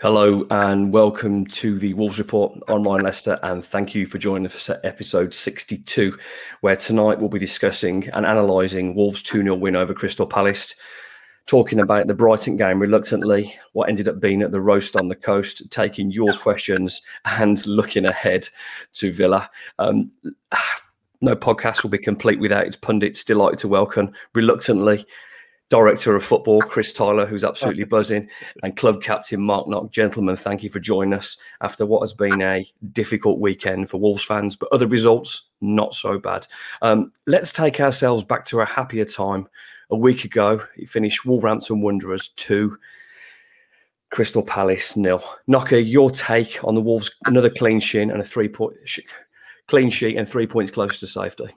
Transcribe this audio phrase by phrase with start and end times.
[0.00, 2.56] Hello and welcome to the Wolves Report.
[2.68, 6.16] I'm Ryan Leister, and thank you for joining us for episode 62,
[6.60, 10.76] where tonight we'll be discussing and analysing Wolves' 2 0 win over Crystal Palace,
[11.46, 15.16] talking about the Brighton game reluctantly, what ended up being at the roast on the
[15.16, 18.48] coast, taking your questions, and looking ahead
[18.92, 19.50] to Villa.
[19.80, 20.12] Um,
[21.20, 23.24] no podcast will be complete without its pundits.
[23.24, 25.04] Delighted to welcome, reluctantly,
[25.70, 28.28] director of football, Chris Tyler, who's absolutely buzzing,
[28.62, 29.90] and club captain Marc Nock.
[29.90, 34.24] Gentlemen, thank you for joining us after what has been a difficult weekend for Wolves
[34.24, 36.46] fans, but other results not so bad.
[36.80, 39.46] Um, let's take ourselves back to a happier time.
[39.90, 42.76] A week ago, it finished Wolverhampton Wanderers 2,
[44.10, 45.22] Crystal Palace nil.
[45.46, 48.74] Knocker, your take on the Wolves, another clean sheet and a three point
[49.66, 51.54] clean sheet and three points closer to safety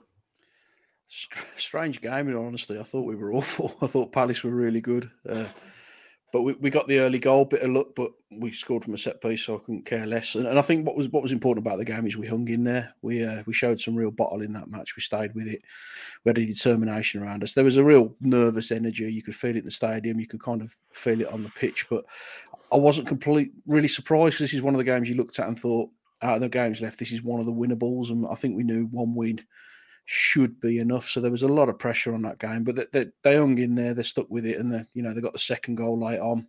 [1.12, 2.78] strange game honestly.
[2.78, 3.74] I thought we were awful.
[3.82, 5.10] I thought Palace were really good.
[5.28, 5.46] Uh,
[6.32, 8.98] but we, we got the early goal, bit of luck, but we scored from a
[8.98, 10.34] set piece, so I couldn't care less.
[10.34, 12.48] And, and I think what was what was important about the game is we hung
[12.48, 12.94] in there.
[13.02, 14.96] We uh, we showed some real bottle in that match.
[14.96, 15.60] We stayed with it.
[16.24, 17.52] We had a determination around us.
[17.52, 19.12] There was a real nervous energy.
[19.12, 20.18] You could feel it in the stadium.
[20.18, 21.86] You could kind of feel it on the pitch.
[21.90, 22.06] But
[22.72, 25.48] I wasn't completely really surprised because this is one of the games you looked at
[25.48, 25.90] and thought,
[26.22, 28.10] out of the games left, this is one of the winnables.
[28.10, 29.42] And I think we knew one win
[30.04, 31.08] should be enough.
[31.08, 33.58] So there was a lot of pressure on that game, but they, they, they hung
[33.58, 33.94] in there.
[33.94, 36.46] They stuck with it, and they, you know they got the second goal late on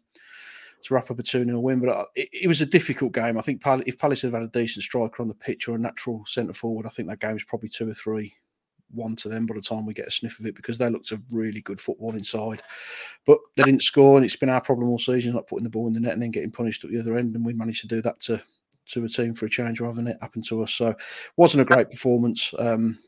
[0.84, 1.80] to wrap up a 2 0 win.
[1.80, 3.38] But uh, it, it, was a difficult game.
[3.38, 6.23] I think if Palace had had a decent striker on the pitch or a natural
[6.26, 8.36] centre forward, I think that game is probably two or three
[8.94, 11.12] one to them by the time we get a sniff of it because they looked
[11.12, 12.62] a really good football inside.
[13.26, 15.88] But they didn't score, and it's been our problem all season, not putting the ball
[15.88, 17.36] in the net and then getting punished at the other end.
[17.36, 18.42] And we managed to do that to
[18.86, 20.73] to a team for a change rather than it happened to us.
[20.73, 20.94] So,
[21.38, 22.54] wasn't a great performance.
[22.60, 23.00] Um,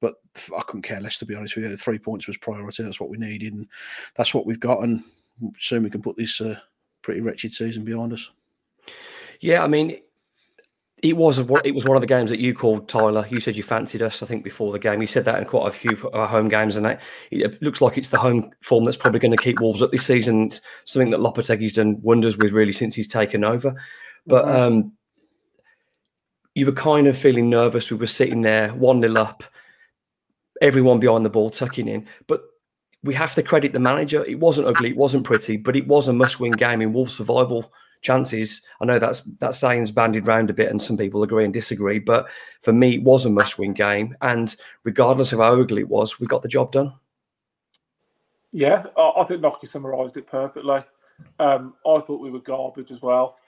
[0.00, 0.14] but
[0.56, 1.70] I couldn't care less to be honest with you.
[1.70, 2.82] The three points was priority.
[2.82, 3.68] That's what we needed, and
[4.16, 4.82] that's what we've got.
[4.82, 5.02] And
[5.58, 6.58] soon we can put this uh,
[7.02, 8.30] pretty wretched season behind us.
[9.40, 9.98] Yeah, I mean,
[11.02, 13.26] it was it was one of the games that you called Tyler.
[13.30, 14.22] You said you fancied us.
[14.22, 16.76] I think before the game, you said that in quite a few uh, home games,
[16.76, 19.82] and that it looks like it's the home form that's probably going to keep Wolves
[19.82, 20.46] up this season.
[20.46, 23.74] It's something that Lopetegui's done wonders with really since he's taken over.
[24.26, 24.62] But mm-hmm.
[24.62, 24.92] um,
[26.54, 27.90] you were kind of feeling nervous.
[27.90, 29.44] We were sitting there one nil up
[30.60, 32.06] everyone behind the ball tucking in.
[32.26, 32.42] But
[33.02, 34.24] we have to credit the manager.
[34.24, 37.72] It wasn't ugly, it wasn't pretty, but it was a must-win game in Wolves' survival
[38.02, 38.62] chances.
[38.80, 41.98] I know that's that saying's bandied round a bit, and some people agree and disagree.
[41.98, 42.28] But
[42.62, 44.54] for me, it was a must-win game, and
[44.84, 46.92] regardless of how ugly it was, we got the job done.
[48.52, 50.82] Yeah, I think Nocky summarised it perfectly.
[51.38, 53.38] Um, I thought we were garbage as well,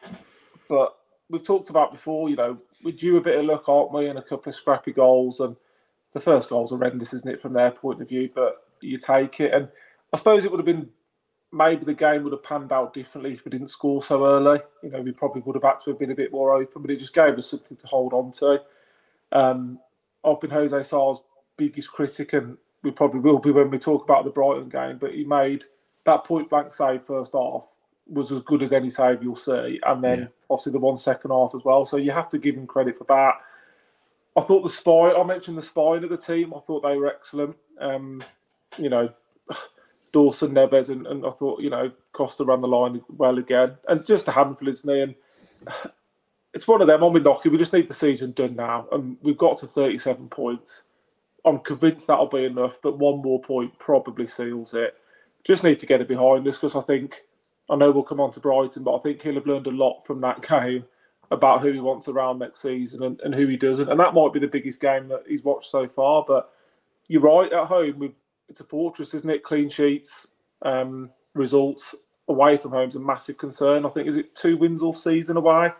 [0.68, 0.96] but
[1.28, 2.28] we've talked about before.
[2.28, 4.92] You know, we do a bit of luck, aren't we, and a couple of scrappy
[4.92, 5.56] goals and
[6.12, 8.30] the first goal's horrendous, isn't it, from their point of view?
[8.34, 9.68] But you take it, and
[10.12, 10.88] I suppose it would have been
[11.52, 14.60] maybe the game would have panned out differently if we didn't score so early.
[14.82, 16.90] You know, we probably would have had to have been a bit more open, but
[16.90, 18.62] it just gave us something to hold on to.
[19.32, 19.78] Um,
[20.24, 21.22] I've been Jose Sá's
[21.56, 24.98] biggest critic, and we probably will be when we talk about the Brighton game.
[24.98, 25.64] But he made
[26.04, 27.66] that point blank save first half
[28.08, 30.26] was as good as any save you'll see, and then yeah.
[30.50, 31.84] obviously the one second half as well.
[31.84, 33.34] So you have to give him credit for that.
[34.36, 35.14] I thought the spine.
[35.16, 36.54] I mentioned the spine of the team.
[36.54, 37.56] I thought they were excellent.
[37.80, 38.22] Um,
[38.78, 39.12] you know,
[40.12, 44.06] Dawson, Neves, and, and I thought you know Costa ran the line well again, and
[44.06, 45.00] just a handful, isn't he?
[45.00, 45.14] And
[46.54, 47.02] it's one of them.
[47.02, 47.50] I'm with Nocky.
[47.50, 50.84] We just need the season done now, and we've got to 37 points.
[51.44, 54.94] I'm convinced that'll be enough, but one more point probably seals it.
[55.44, 57.22] Just need to get it behind us because I think
[57.68, 60.06] I know we'll come on to Brighton, but I think he'll have learned a lot
[60.06, 60.84] from that game
[61.32, 63.90] about who he wants around next season and, and who he doesn't.
[63.90, 66.24] And that might be the biggest game that he's watched so far.
[66.26, 66.50] But
[67.08, 68.14] you're right, at home,
[68.48, 69.42] it's a fortress, isn't it?
[69.42, 70.26] Clean sheets,
[70.62, 71.94] um, results
[72.28, 73.86] away from home is a massive concern.
[73.86, 75.70] I think, is it two wins all season away?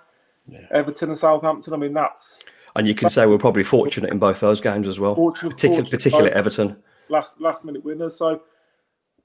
[0.49, 0.67] Yeah.
[0.73, 1.75] Everton and Southampton.
[1.75, 2.43] I mean, that's.
[2.75, 5.85] And you can say we're probably fortunate in both those games as well, fortunate, Particular,
[5.85, 6.83] particularly Everton.
[7.11, 8.17] Last last minute winners.
[8.17, 8.41] So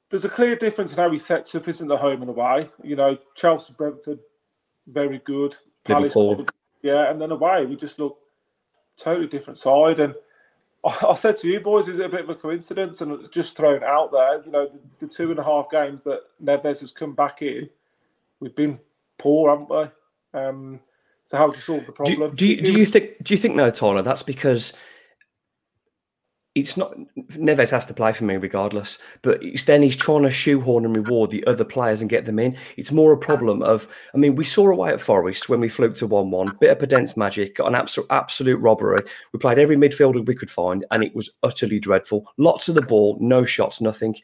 [0.10, 2.70] there's a clear difference in how he sets up, isn't the home and away?
[2.84, 4.20] You know, Chelsea, Brentford,
[4.88, 5.56] very good.
[5.90, 6.46] Liverpool.
[6.82, 8.18] Yeah, and then away we just look
[8.98, 10.00] totally different side.
[10.00, 10.16] And
[11.08, 13.02] I, said to you boys, is it a bit of a coincidence?
[13.02, 16.22] And just thrown out there, you know, the, the, two and a half games that
[16.44, 17.70] Neves has come back in,
[18.40, 18.80] we've been
[19.18, 20.40] poor, haven't we?
[20.40, 20.80] Um,
[21.26, 22.30] so how do you solve the problem?
[22.32, 23.24] Do, do, you, do you think?
[23.24, 24.02] Do you think no, Tyler?
[24.02, 24.74] That's because
[26.58, 26.96] it's not
[27.34, 30.96] Neves has to play for me regardless, but it's then he's trying to shoehorn and
[30.96, 32.58] reward the other players and get them in.
[32.78, 35.98] It's more a problem of, I mean, we saw away at Forest when we fluked
[36.00, 39.02] to one-one, bit of Podence magic, got an absolute absolute robbery.
[39.34, 42.26] We played every midfielder we could find, and it was utterly dreadful.
[42.38, 44.16] Lots of the ball, no shots, nothing.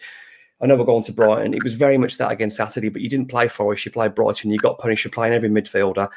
[0.60, 1.54] I know we're going to Brighton.
[1.54, 4.50] It was very much that against Saturday, but you didn't play Forest, you played Brighton,
[4.50, 6.10] you got punished for playing every midfielder.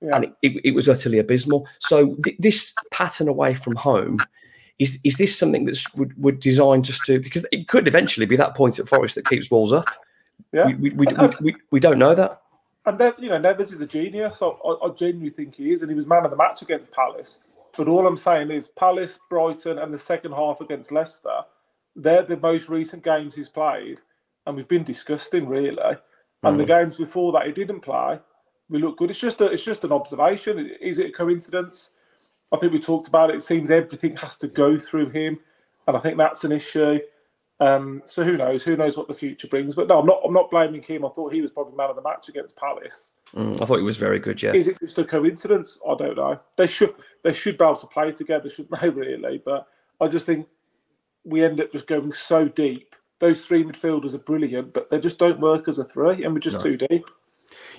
[0.00, 0.16] Yeah.
[0.16, 1.68] And it, it, it, was utterly abysmal.
[1.78, 4.18] So th- this pattern away from home
[4.80, 8.36] is is this something that's would, would designed just to because it could eventually be
[8.36, 9.88] that point at Forest that keeps Wolves up.
[10.52, 12.40] Yeah, we we, we, we, we, we don't know that.
[12.86, 14.40] And then you know Neves is a genius.
[14.42, 16.90] I, I, I genuinely think he is, and he was man of the match against
[16.90, 17.38] Palace.
[17.76, 21.42] But all I'm saying is Palace, Brighton, and the second half against Leicester,
[21.94, 24.00] they're the most recent games he's played,
[24.46, 25.76] and we've been disgusting really.
[26.42, 26.58] And mm.
[26.58, 28.18] the games before that he didn't play,
[28.70, 29.10] we look good.
[29.10, 30.70] It's just a, it's just an observation.
[30.80, 31.90] Is it a coincidence?
[32.52, 33.36] I think we talked about it.
[33.36, 35.38] It seems everything has to go through him,
[35.86, 37.00] and I think that's an issue.
[37.60, 38.64] Um, so who knows?
[38.64, 39.74] Who knows what the future brings?
[39.74, 40.22] But no, I'm not.
[40.24, 41.04] I'm not blaming him.
[41.04, 43.10] I thought he was probably man of the match against Palace.
[43.36, 44.42] Mm, I thought he was very good.
[44.42, 44.54] Yeah.
[44.54, 45.78] Is it just a coincidence?
[45.86, 46.40] I don't know.
[46.56, 46.94] They should.
[47.22, 48.88] They should be able to play together, shouldn't they?
[49.00, 49.68] Really, but
[50.00, 50.46] I just think
[51.24, 52.96] we end up just going so deep.
[53.18, 56.40] Those three midfielders are brilliant, but they just don't work as a three, and we're
[56.40, 56.62] just no.
[56.62, 57.06] too deep.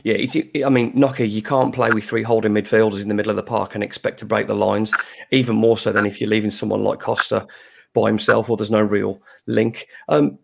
[0.04, 3.30] Yeah, it's, I mean, Nocky, you can't play with three holding midfielders in the middle
[3.30, 4.92] of the park and expect to break the lines.
[5.32, 7.46] Even more so than if you're leaving someone like Costa
[7.94, 9.88] by himself or there's no real link.
[10.10, 10.40] Um,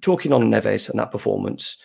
[0.00, 1.76] talking on Neves and that performance,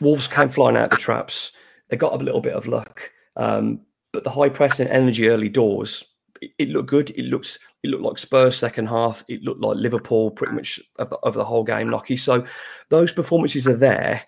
[0.00, 1.52] Wolves came flying out the traps.
[1.88, 3.80] They got a little bit of luck, um,
[4.12, 6.04] but the high press and energy early doors,
[6.40, 7.10] it, it, looked good.
[7.10, 9.24] It looks it looked like Spurs second half.
[9.28, 12.18] It looked like Liverpool pretty much of the whole game, Nocky.
[12.18, 12.44] So
[12.88, 14.24] those performances are there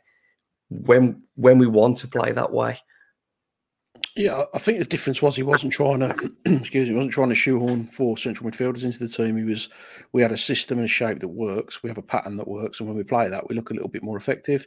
[0.71, 2.79] when when we want to play that way.
[4.17, 7.29] Yeah, I think the difference was he wasn't trying to excuse me, he wasn't trying
[7.29, 9.37] to shoehorn four central midfielders into the team.
[9.37, 9.69] He was
[10.13, 11.83] we had a system and a shape that works.
[11.83, 13.89] We have a pattern that works, and when we play that, we look a little
[13.89, 14.67] bit more effective.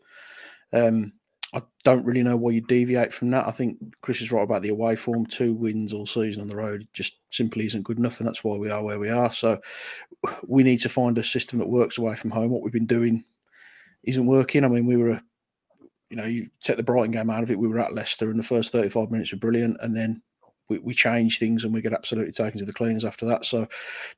[0.73, 1.13] Um,
[1.53, 3.45] I don't really know why you deviate from that.
[3.45, 5.25] I think Chris is right about the away form.
[5.25, 8.55] Two wins all season on the road just simply isn't good enough, and that's why
[8.55, 9.31] we are where we are.
[9.31, 9.59] So
[10.47, 12.51] we need to find a system that works away from home.
[12.51, 13.25] What we've been doing
[14.03, 14.63] isn't working.
[14.63, 15.23] I mean, we were a
[16.11, 18.37] you know, you take the Brighton game out of it, we were at Leicester and
[18.37, 19.77] the first 35 minutes were brilliant.
[19.79, 20.21] And then
[20.67, 23.45] we, we change things and we get absolutely taken to the cleaners after that.
[23.45, 23.65] So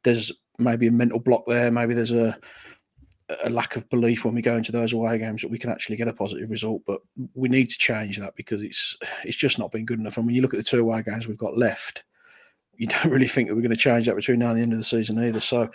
[0.03, 1.69] there's maybe a mental block there.
[1.69, 2.35] Maybe there's a,
[3.43, 5.95] a lack of belief when we go into those away games that we can actually
[5.97, 6.81] get a positive result.
[6.87, 7.01] But
[7.35, 10.17] we need to change that because it's it's just not been good enough.
[10.17, 12.05] And when you look at the two away games we've got left,
[12.75, 14.73] you don't really think that we're going to change that between now and the end
[14.73, 15.39] of the season either.
[15.39, 15.69] So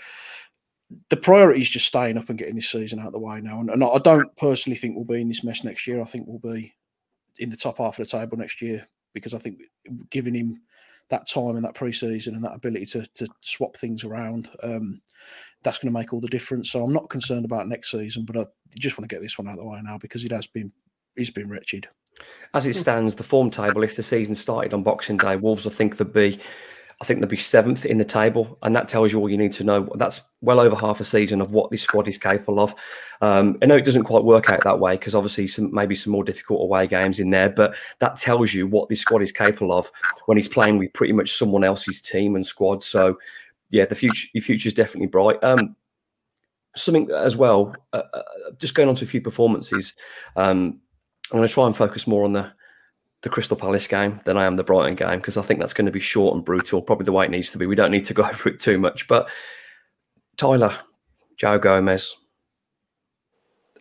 [1.10, 3.60] the priority is just staying up and getting this season out of the way now.
[3.60, 6.00] And, and, I don't personally think we'll be in this mess next year.
[6.00, 6.74] I think we'll be
[7.38, 9.60] in the top half of the table next year because I think
[10.10, 10.60] giving him
[11.10, 15.00] that time and that pre-season and that ability to to swap things around, um,
[15.62, 16.70] that's going to make all the difference.
[16.70, 18.46] So I'm not concerned about next season, but I
[18.78, 20.72] just want to get this one out of the way now because it has been
[21.16, 21.88] he's been wretched.
[22.54, 25.70] As it stands, the form table, if the season started on Boxing Day, Wolves I
[25.70, 26.40] think they'd be
[27.00, 29.52] I think they'll be seventh in the table, and that tells you all you need
[29.52, 29.88] to know.
[29.94, 32.74] That's well over half a season of what this squad is capable of.
[33.20, 36.12] Um, I know it doesn't quite work out that way because obviously some maybe some
[36.12, 39.72] more difficult away games in there, but that tells you what this squad is capable
[39.72, 39.90] of
[40.26, 42.82] when he's playing with pretty much someone else's team and squad.
[42.82, 43.16] So,
[43.70, 45.42] yeah, the future the future is definitely bright.
[45.44, 45.76] Um,
[46.74, 48.22] something as well, uh, uh,
[48.58, 49.94] just going on to a few performances.
[50.34, 50.80] Um,
[51.30, 52.50] I'm going to try and focus more on the
[53.22, 55.86] the Crystal Palace game than I am the Brighton game because I think that's going
[55.86, 57.66] to be short and brutal, probably the way it needs to be.
[57.66, 59.08] We don't need to go over it too much.
[59.08, 59.28] But
[60.36, 60.76] Tyler,
[61.40, 62.14] João Gomes,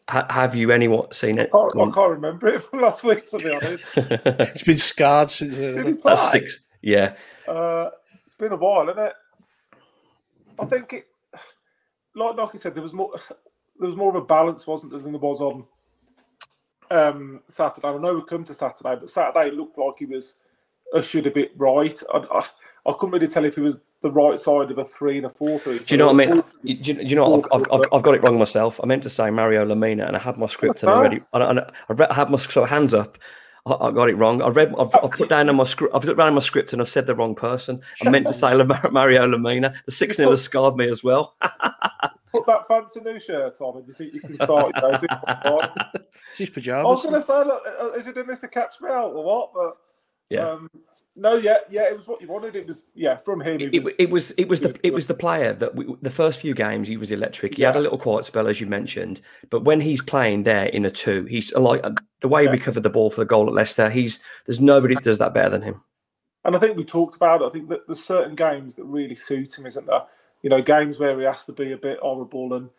[0.10, 1.50] ha- have you anyone seen it?
[1.54, 3.90] I can't, I can't remember it from last week, to be honest.
[3.96, 5.58] it's been scarred since.
[5.58, 6.60] Uh, that's six.
[6.82, 7.14] Yeah.
[7.48, 7.90] Uh,
[8.26, 9.14] it's been a while, isn't it?
[10.60, 11.06] I think it,
[12.16, 13.14] like Nocky said, there was more.
[13.80, 15.64] There was more of a balance, wasn't there, than there was on
[16.92, 17.88] um, Saturday.
[17.88, 20.36] I know we come to Saturday, but Saturday looked like he was
[20.94, 22.02] ushered a bit right.
[22.14, 22.46] I, I,
[22.90, 25.30] I, couldn't really tell if he was the right side of a three and a
[25.30, 25.80] four three.
[25.80, 26.32] Do you know what I mean?
[26.32, 27.48] Do you, do you know what?
[27.52, 28.80] I've, I've, I've, got it wrong myself.
[28.82, 31.22] I meant to say Mario Lemina, and I had my script and already.
[31.34, 33.18] And I, I, I had my so hands up.
[33.66, 34.42] I, got it wrong.
[34.42, 34.74] I read.
[34.80, 35.94] I've, I've put down on my script.
[35.94, 37.82] I've looked down my script and I've said the wrong person.
[38.06, 38.56] I meant to say
[38.92, 39.76] Mario Lemina.
[39.86, 41.36] The six 0 has scarred me as well.
[42.38, 45.70] put that fancy new shirt on, and you think you can start, you know, doing
[46.36, 46.86] his pajamas.
[46.86, 49.14] I was going to say, look, uh, is he doing this to catch me out
[49.14, 49.52] or what?
[49.54, 49.78] But
[50.30, 50.50] yeah.
[50.50, 50.70] Um,
[51.20, 52.56] no, yeah, yeah, it was what you wanted.
[52.56, 53.60] It was, yeah, from him.
[53.60, 56.40] It, was, it, was, it was the, it was the player that we, the first
[56.40, 57.56] few games he was electric.
[57.56, 57.70] He yeah.
[57.70, 60.92] had a little quiet spell, as you mentioned, but when he's playing there in a
[60.92, 62.52] two, he's like uh, the way yeah.
[62.52, 63.90] he recovered the ball for the goal at Leicester.
[63.90, 65.82] He's there's nobody that does that better than him.
[66.46, 67.46] And I think we talked about it.
[67.46, 70.04] I think that there's certain games that really suit him, isn't there?
[70.42, 72.70] You know, games where he has to be a bit horrible and,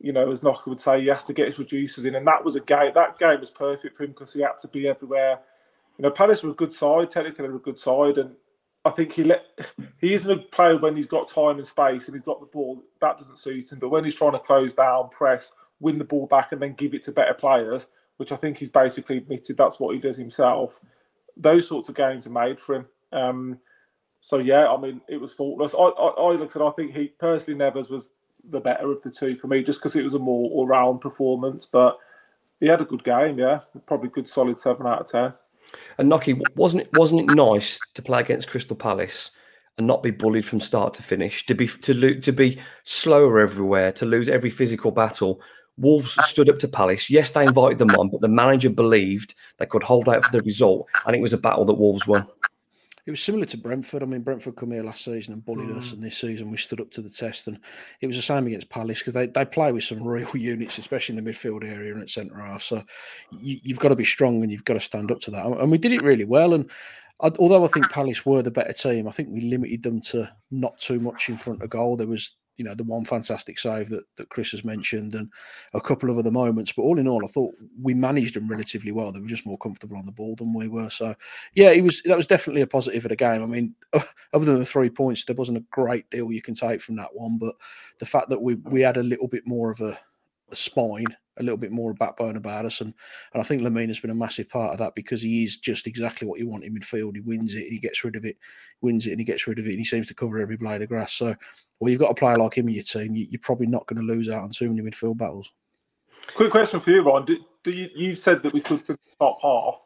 [0.00, 2.14] you know, as Knocker would say, he has to get his reducers in.
[2.14, 4.68] And that was a game, that game was perfect for him because he had to
[4.68, 5.38] be everywhere.
[5.98, 8.18] You know, Palace were a good side, technically they were a good side.
[8.18, 8.34] And
[8.84, 9.44] I think he let,
[10.00, 12.82] he isn't a player when he's got time and space and he's got the ball,
[13.00, 13.78] that doesn't suit him.
[13.78, 16.94] But when he's trying to close down, press, win the ball back and then give
[16.94, 20.80] it to better players, which I think he's basically admitted that's what he does himself.
[21.36, 22.86] Those sorts of games are made for him.
[23.12, 23.58] Um,
[24.24, 25.74] so yeah, I mean, it was faultless.
[25.74, 28.12] I, I, I like said, I think he personally Neves was
[28.48, 31.66] the better of the two for me, just because it was a more all-round performance.
[31.66, 31.98] But
[32.58, 35.34] he had a good game, yeah, probably good solid seven out of ten.
[35.98, 39.30] And Nocky, wasn't it wasn't it nice to play against Crystal Palace
[39.76, 43.40] and not be bullied from start to finish, to be to lo- to be slower
[43.40, 45.42] everywhere, to lose every physical battle.
[45.76, 47.10] Wolves stood up to Palace.
[47.10, 50.42] Yes, they invited them on, but the manager believed they could hold out for the
[50.44, 52.26] result, and it was a battle that Wolves won.
[53.06, 54.02] It was similar to Brentford.
[54.02, 55.76] I mean, Brentford come here last season and bullied mm.
[55.76, 57.46] us, and this season we stood up to the test.
[57.46, 57.60] And
[58.00, 61.18] it was the same against Palace because they, they play with some real units, especially
[61.18, 62.62] in the midfield area and at centre half.
[62.62, 62.82] So
[63.40, 65.44] you, have got to be strong and you've got to stand up to that.
[65.44, 66.54] And we did it really well.
[66.54, 66.70] And
[67.20, 70.78] although I think Palace were the better team, I think we limited them to not
[70.78, 71.96] too much in front of goal.
[71.96, 74.66] There was you know the one fantastic save that, that Chris has mm.
[74.66, 75.30] mentioned and
[75.72, 76.72] a couple of other moments.
[76.72, 79.12] But all in all, I thought we managed them relatively well.
[79.12, 80.90] They were just more comfortable on the ball than we were.
[80.90, 81.14] So
[81.54, 83.42] yeah, it was that was definitely a positive of the game.
[83.42, 83.74] I mean,
[84.32, 87.14] other than the three points, there wasn't a great deal you can take from that
[87.14, 87.38] one.
[87.38, 87.54] But
[87.98, 89.98] the fact that we we had a little bit more of a,
[90.50, 92.80] a spine a little bit more backbone about us.
[92.80, 92.94] And,
[93.32, 95.86] and I think Lemina has been a massive part of that because he is just
[95.86, 97.16] exactly what you want in midfield.
[97.16, 98.36] He wins it, he gets rid of it,
[98.80, 100.82] wins it, and he gets rid of it, and he seems to cover every blade
[100.82, 101.12] of grass.
[101.12, 101.34] So,
[101.80, 104.00] well, you've got a player like him in your team, you, are probably not going
[104.00, 105.52] to lose out on too many midfield battles.
[106.34, 107.24] Quick question for you, Ron.
[107.24, 109.80] Do, do you, you said that we could finish top half.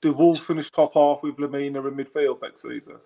[0.00, 2.96] Do Wolves finish top half with Lemina in midfield next season?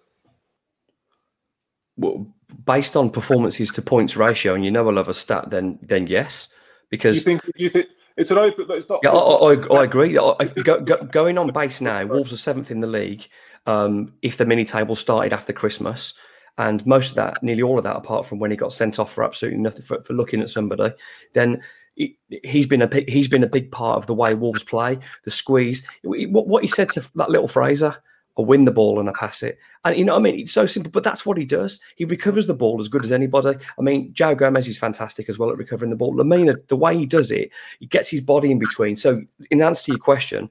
[1.97, 2.27] Well,
[2.65, 6.07] based on performances to points ratio, and you know I love a stat, then then
[6.07, 6.49] yes
[6.91, 8.67] because you think you think it's an open.
[8.67, 9.01] But it's not.
[9.03, 10.19] Yeah, I, I, I agree.
[10.19, 13.29] I, go, go, going on base now, Wolves are seventh in the league.
[13.67, 16.15] Um, if the mini table started after Christmas,
[16.59, 19.13] and most of that, nearly all of that, apart from when he got sent off
[19.13, 20.93] for absolutely nothing for, for looking at somebody,
[21.35, 21.63] then
[21.95, 25.31] he, has been a he's been a big part of the way Wolves play, the
[25.31, 25.87] squeeze.
[26.03, 27.97] What, what he said to that little Fraser,
[28.41, 29.59] I win the ball and I pass it.
[29.85, 30.41] And you know what I mean?
[30.41, 31.81] It's so simple, but that's what he does.
[31.97, 33.59] He recovers the ball as good as anybody.
[33.79, 36.15] I mean, João Gomes is fantastic as well at recovering the ball.
[36.15, 38.97] Lemina, the way he does it, he gets his body in between.
[38.97, 40.51] So, in answer to your question,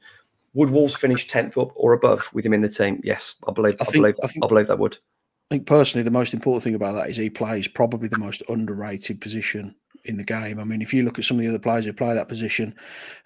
[0.54, 3.02] would Wolves finish 10th up or above with him in the team?
[3.04, 4.98] Yes, I believe I, think, I believe I, think, I believe that would.
[5.52, 8.44] I think personally the most important thing about that is he plays probably the most
[8.50, 10.60] underrated position in the game.
[10.60, 12.76] I mean, if you look at some of the other players who play that position,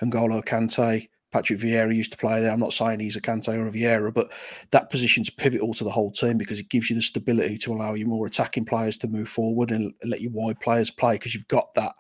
[0.02, 2.52] N'Golo Kante, Patrick Vieira used to play there.
[2.52, 4.32] I'm not saying he's a Kante or a Vieira, but
[4.70, 7.96] that position's pivotal to the whole team because it gives you the stability to allow
[7.96, 11.48] you more attacking players to move forward and let your wide players play because you've
[11.48, 11.94] got that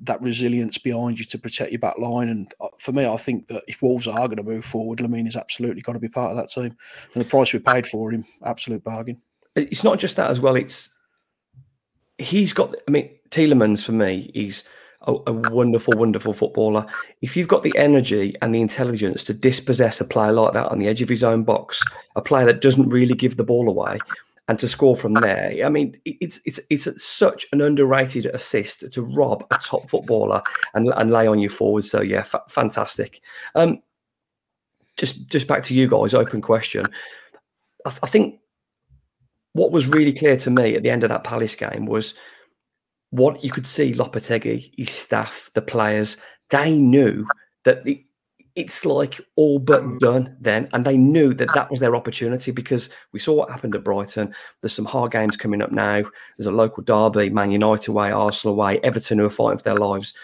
[0.00, 2.28] that resilience behind you to protect your back line.
[2.28, 5.28] And uh, for me, I think that if Wolves are going to move forward, Lemina
[5.28, 6.76] is absolutely got to be part of that team.
[7.14, 9.20] And the price we paid for him, absolute bargain.
[9.54, 10.56] It's not just that as well.
[10.56, 10.92] It's
[12.18, 12.74] he's got.
[12.88, 14.64] I mean, Tielemans for me, he's
[15.06, 16.86] a, a, wonderful, wonderful footballer.
[17.22, 20.78] If you've got the energy and the intelligence to dispossess a player like that on
[20.78, 21.82] the edge of his own box,
[22.16, 23.98] a player that doesn't really give the ball away,
[24.48, 29.02] and to score from there, I mean, it's it's it's such an underrated assist to
[29.02, 30.42] rob a top footballer
[30.74, 31.84] and and lay on you forward.
[31.84, 33.22] So yeah, fantastic.
[33.54, 33.80] Um,
[34.96, 36.12] just just back to you guys.
[36.12, 36.84] Open question.
[37.86, 38.38] I, I think
[39.54, 42.14] what was really clear to me at the end of that Palace game was
[43.14, 46.16] what you could see Lopetegui, his staff, the players,
[46.50, 47.24] they knew
[47.62, 48.04] that the,
[48.56, 50.68] it's like all but done then.
[50.72, 54.34] And they knew that that was their opportunity because we saw what happened at Brighton.
[54.60, 56.02] There's some hard games coming up now.
[56.36, 59.76] There's a local derby, Man United away, Arsenal away, Everton who are fighting for their
[59.76, 60.14] lives.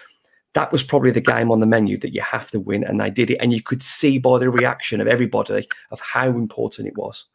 [0.54, 2.82] That was probably the game on the menu that you have to win.
[2.82, 3.38] And they did it.
[3.38, 7.26] And you could see by the reaction of everybody of how important it was.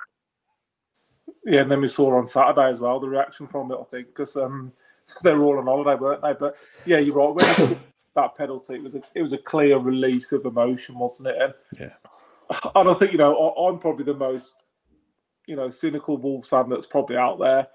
[1.45, 4.07] Yeah, and then we saw on Saturday as well the reaction from it, I think,
[4.07, 4.74] because um,
[5.24, 6.33] they were all on holiday, weren't they?
[6.33, 7.33] But yeah, you're right.
[7.59, 7.79] When
[8.15, 11.38] that penalty, it was a it was a clear release of emotion, wasn't it?
[11.41, 14.65] And yeah, I don't think you know I'm probably the most
[15.47, 17.67] you know cynical Wolves fan that's probably out there,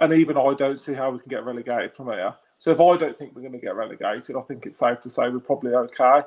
[0.00, 2.34] and even I don't see how we can get relegated from here.
[2.58, 5.10] So if I don't think we're going to get relegated, I think it's safe to
[5.10, 6.20] say we're probably okay.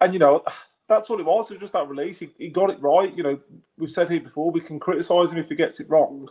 [0.00, 0.42] And you know
[0.88, 1.50] that's all it was.
[1.50, 2.18] It was just that release.
[2.18, 3.16] He, he got it right.
[3.16, 3.40] You know,
[3.78, 6.28] we've said here before we can criticise him if he gets it wrong.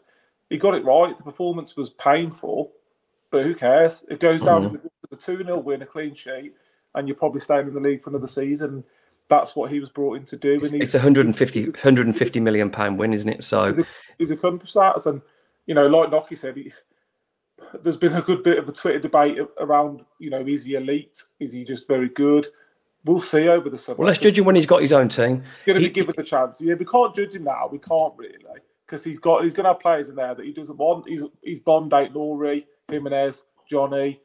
[0.50, 1.18] He got it right.
[1.18, 2.72] The performance was painful,
[3.36, 4.02] but who cares?
[4.08, 4.74] It goes down mm-hmm.
[5.02, 6.54] with a 2 0 win, a clean sheet,
[6.94, 8.82] and you're probably staying in the league for another season.
[9.30, 10.54] That's what he was brought in to do.
[10.64, 13.44] And it's, a 150, 150 million pound win, isn't it?
[13.44, 13.74] So
[14.18, 15.06] he's, accomplished that.
[15.06, 15.22] And,
[15.66, 16.72] you know, like Nocky said, he,
[17.84, 21.22] there's been a good bit of a Twitter debate around, you know, is he elite?
[21.42, 22.48] Is he just very good?
[23.04, 23.98] We'll see over the summer.
[23.98, 25.44] Well, let's judge him when he's got his own team.
[25.66, 26.62] Going to be given the chance.
[26.62, 27.68] Yeah, we can't judge him now.
[27.70, 30.54] We can't really because he's got he's going to have players in there that he
[30.54, 31.08] doesn't want.
[31.08, 34.20] He's he's Bond, Ait Nouri, Jimenez, Johnny.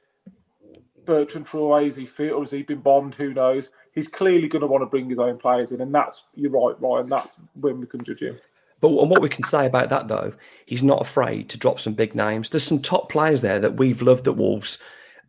[1.06, 3.14] Bertrand Traore, is he fit or has he been bombed?
[3.14, 3.70] Who knows?
[3.94, 6.80] He's clearly going to want to bring his own players in, and that's you're right,
[6.80, 7.08] Ryan.
[7.08, 8.38] That's when we can judge him.
[8.80, 10.32] But and what we can say about that, though,
[10.66, 12.50] he's not afraid to drop some big names.
[12.50, 14.78] There's some top players there that we've loved at Wolves,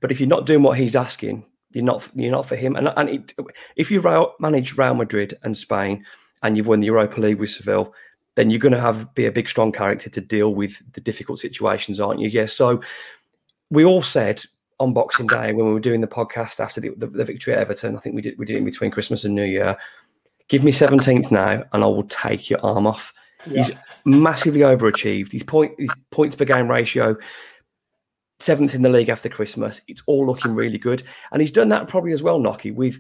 [0.02, 2.76] but if you're not doing what he's asking, you're not you're not for him.
[2.76, 3.34] And, and it,
[3.76, 4.02] if you
[4.40, 6.06] manage Real Madrid and Spain,
[6.44, 7.94] and you've won the Europa League with Seville,
[8.36, 11.40] then you're going to have be a big, strong character to deal with the difficult
[11.40, 12.30] situations, aren't you?
[12.30, 12.82] Yeah, so
[13.72, 14.44] we all said
[14.80, 17.60] on Boxing Day when we were doing the podcast after the, the, the, victory at
[17.60, 17.96] Everton.
[17.96, 19.78] I think we did we did in between Christmas and New Year.
[20.50, 23.14] Give me 17th now, and I will take your arm off.
[23.48, 23.64] Yeah.
[23.64, 23.72] He's
[24.06, 25.32] massively overachieved.
[25.32, 27.16] His point his points per game ratio.
[28.40, 29.82] Seventh in the league after Christmas.
[29.88, 31.04] It's all looking really good.
[31.32, 33.00] And he's done that probably as well, Nocky, with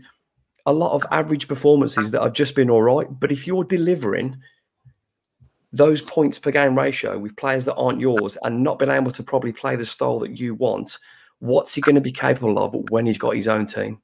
[0.67, 3.07] a lot of average performances that have just been all right.
[3.19, 4.37] But if you're delivering
[5.73, 9.23] those points per game ratio with players that aren't yours and not being able to
[9.23, 10.97] probably play the style that you want,
[11.39, 14.01] what's he going to be capable of when he's got his own team?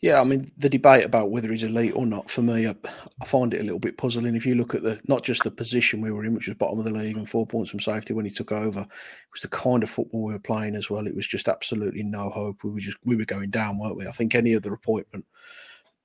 [0.00, 2.74] Yeah, I mean the debate about whether he's elite or not for me, I,
[3.20, 4.34] I, find it a little bit puzzling.
[4.34, 6.78] If you look at the not just the position we were in, which was bottom
[6.78, 9.48] of the league and four points from safety when he took over, it was the
[9.48, 11.06] kind of football we were playing as well.
[11.06, 12.64] It was just absolutely no hope.
[12.64, 14.06] We were just we were going down, weren't we?
[14.06, 15.26] I think any other appointment,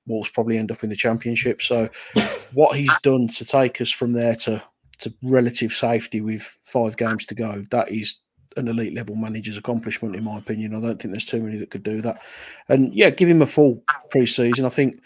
[0.07, 1.61] Wolves probably end up in the championship.
[1.61, 1.89] So,
[2.53, 4.61] what he's done to take us from there to
[4.99, 8.17] to relative safety with five games to go, that is
[8.57, 10.73] an elite level manager's accomplishment, in my opinion.
[10.73, 12.21] I don't think there's too many that could do that.
[12.69, 14.65] And yeah, give him a full pre-season.
[14.65, 15.01] I think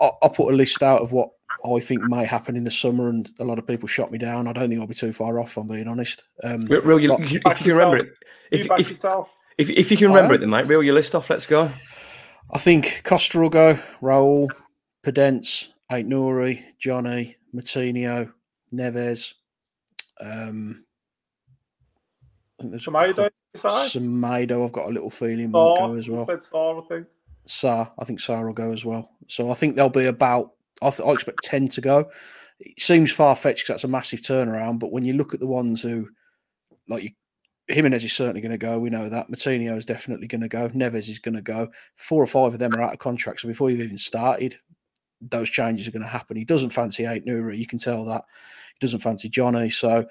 [0.00, 1.30] I, will put a list out of what
[1.64, 4.46] I think may happen in the summer, and a lot of people shot me down.
[4.46, 5.56] I don't think I'll be too far off.
[5.56, 6.24] I'm being honest.
[6.42, 8.12] Um, real, you, if you can remember it,
[8.50, 8.90] if, you if,
[9.58, 11.28] if, if, you can remember it, then mate, reel your list off.
[11.30, 11.70] Let's go.
[12.52, 13.78] I think Costa will go.
[14.02, 14.48] Raul,
[15.04, 18.32] Podence, Aït-Nouri, Johnny, Moutinho,
[18.72, 19.34] Neves.
[20.20, 20.84] Um,
[22.60, 26.26] Semedo, Semedo, I've got a little feeling will go as well.
[26.26, 27.06] Said Sá, I think.
[27.46, 29.10] Sá, I think Sá will go as well.
[29.28, 30.52] So I think there'll be about.
[30.82, 32.10] I, th- I expect ten to go.
[32.58, 34.78] It seems far fetched because that's a massive turnaround.
[34.78, 36.08] But when you look at the ones who,
[36.88, 37.10] like you,
[37.70, 38.78] Jimenez is certainly going to go.
[38.78, 39.30] We know that.
[39.30, 40.68] Moutinho is definitely going to go.
[40.70, 41.68] Neves is going to go.
[41.96, 43.40] Four or five of them are out of contract.
[43.40, 44.56] So before you've even started,
[45.20, 46.36] those changes are going to happen.
[46.36, 47.58] He doesn't fancy Aït-Nouri.
[47.58, 48.24] You can tell that.
[48.74, 49.70] He doesn't fancy Johnny.
[49.70, 50.06] So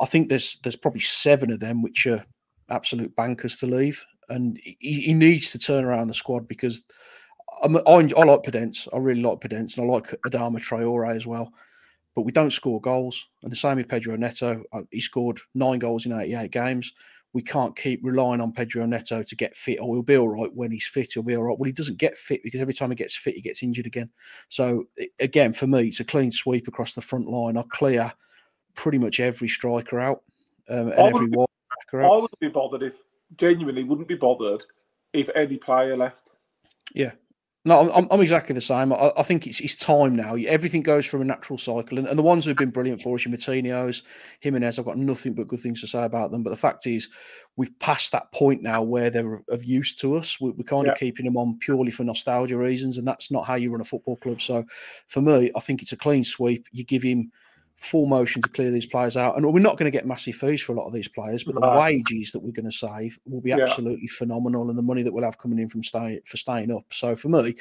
[0.00, 2.24] I think there's there's probably seven of them which are
[2.70, 6.84] absolute bankers to leave, and he, he needs to turn around the squad because
[7.62, 11.26] I'm, I, I like Podence, I really like Podence, and I like Adama Traore as
[11.26, 11.52] well.
[12.14, 14.62] But we don't score goals, and the same with Pedro Neto.
[14.72, 16.92] Uh, he scored nine goals in 88 games.
[17.32, 19.78] We can't keep relying on Pedro Neto to get fit.
[19.80, 21.12] Or he'll be all right when he's fit.
[21.14, 21.58] He'll be all right.
[21.58, 24.10] Well, he doesn't get fit because every time he gets fit, he gets injured again.
[24.50, 24.84] So
[25.18, 27.56] again, for me, it's a clean sweep across the front line.
[27.56, 28.12] I clear
[28.74, 30.22] pretty much every striker out
[30.68, 32.12] um, and every wide striker out.
[32.12, 32.94] I wouldn't be bothered if
[33.38, 34.64] genuinely wouldn't be bothered
[35.12, 36.32] if any player left.
[36.94, 37.12] Yeah.
[37.64, 38.92] No, I'm, I'm exactly the same.
[38.92, 40.34] I, I, think it's it's time now.
[40.34, 43.24] Everything goes through a natural cycle, and, and the ones who've been brilliant for us,
[43.24, 44.02] your Moutinho's,
[44.40, 46.42] Jimenez, I've got nothing but good things to say about them.
[46.42, 47.08] But the fact is,
[47.56, 50.40] we've passed that point now where they're of use to us.
[50.40, 50.92] We, are kind yeah.
[50.92, 53.84] of keeping them on purely for nostalgia reasons, and that's not how you run a
[53.84, 54.42] football club.
[54.42, 54.64] So,
[55.06, 56.66] for me, I think it's a clean sweep.
[56.72, 57.30] You give him
[57.76, 59.36] full motion to clear these players out.
[59.36, 61.54] And we're not going to get massive fees for a lot of these players, but
[61.54, 64.16] the wages that we're going to save will be absolutely yeah.
[64.16, 66.84] phenomenal, and the money that we'll have coming in from staying for staying up.
[66.90, 67.54] So for me,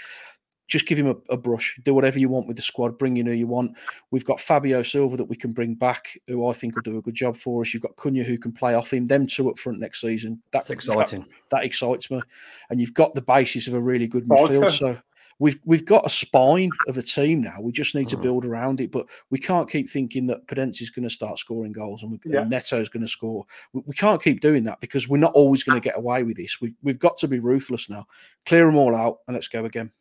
[0.71, 1.77] just give him a, a, brush.
[1.83, 2.97] Do whatever you want with the squad.
[2.97, 3.77] Bring in who you want.
[4.09, 7.01] We've got Fabio Silva that we can bring back, who I think will do a
[7.01, 7.73] good job for us.
[7.73, 9.05] You've got Cunha who can play off him.
[9.05, 10.41] Them two up front next season.
[10.51, 11.21] That's exciting.
[11.21, 12.21] That, that, excites me.
[12.69, 14.71] And you've got the basis of a really good midfield.
[14.71, 14.97] So
[15.41, 17.57] we've we've got a spine of a team now.
[17.59, 18.21] We just need to mm.
[18.21, 18.91] build around it.
[18.91, 22.19] But we can't keep thinking that Podence is going to start scoring goals and, we,
[22.31, 22.41] yeah.
[22.41, 23.43] and Neto is going to score.
[23.73, 26.37] We, we, can't keep doing that because we're not always going to get away with
[26.37, 26.61] this.
[26.61, 28.05] We've we've got to be ruthless now.
[28.45, 29.91] Clear them all out and let's go again.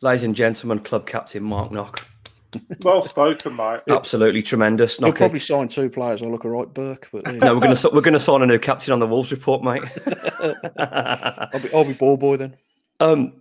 [0.00, 2.04] Ladies and gentlemen, club captain Marc Nock.
[2.82, 3.82] Well spoken, mate.
[3.88, 4.98] Absolutely tremendous.
[4.98, 6.22] We'll probably sign two players.
[6.22, 7.08] I'll look all right, Burke.
[7.12, 7.38] But yeah.
[7.38, 9.62] no, we're going to we're going to sign a new captain on the Wolves report,
[9.62, 9.84] mate.
[10.76, 12.56] I'll be I'll be ball boy then.
[12.98, 13.34] Um,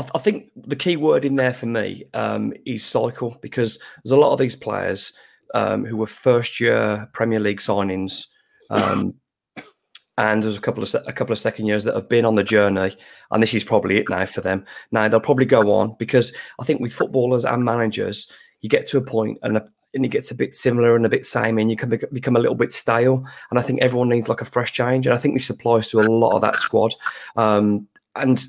[0.00, 4.12] I, I think the key word in there for me um, is cycle because there's
[4.12, 5.12] a lot of these players
[5.54, 8.26] um, who were first year Premier League signings.
[8.70, 9.14] Um,
[10.18, 12.44] and there's a couple of a couple of second years that have been on the
[12.44, 12.94] journey,
[13.30, 14.64] and this is probably it now for them.
[14.90, 18.98] Now they'll probably go on because I think with footballers and managers, you get to
[18.98, 19.60] a point and
[19.92, 22.40] and it gets a bit similar and a bit same, and you can become a
[22.40, 23.24] little bit stale.
[23.50, 26.00] And I think everyone needs like a fresh change, and I think this applies to
[26.00, 26.94] a lot of that squad.
[27.36, 28.44] Um, and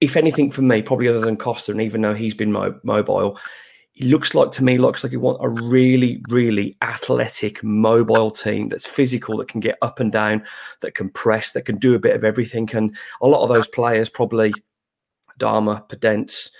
[0.00, 3.38] if anything for me, probably other than Costa, and even though he's been mo- mobile,
[3.92, 8.68] he looks like to me looks like he want a really really athletic mobile team
[8.68, 10.44] that's physical that can get up and down
[10.80, 13.66] that can press that can do a bit of everything and a lot of those
[13.68, 14.52] players probably
[15.38, 16.50] Adama, Podence,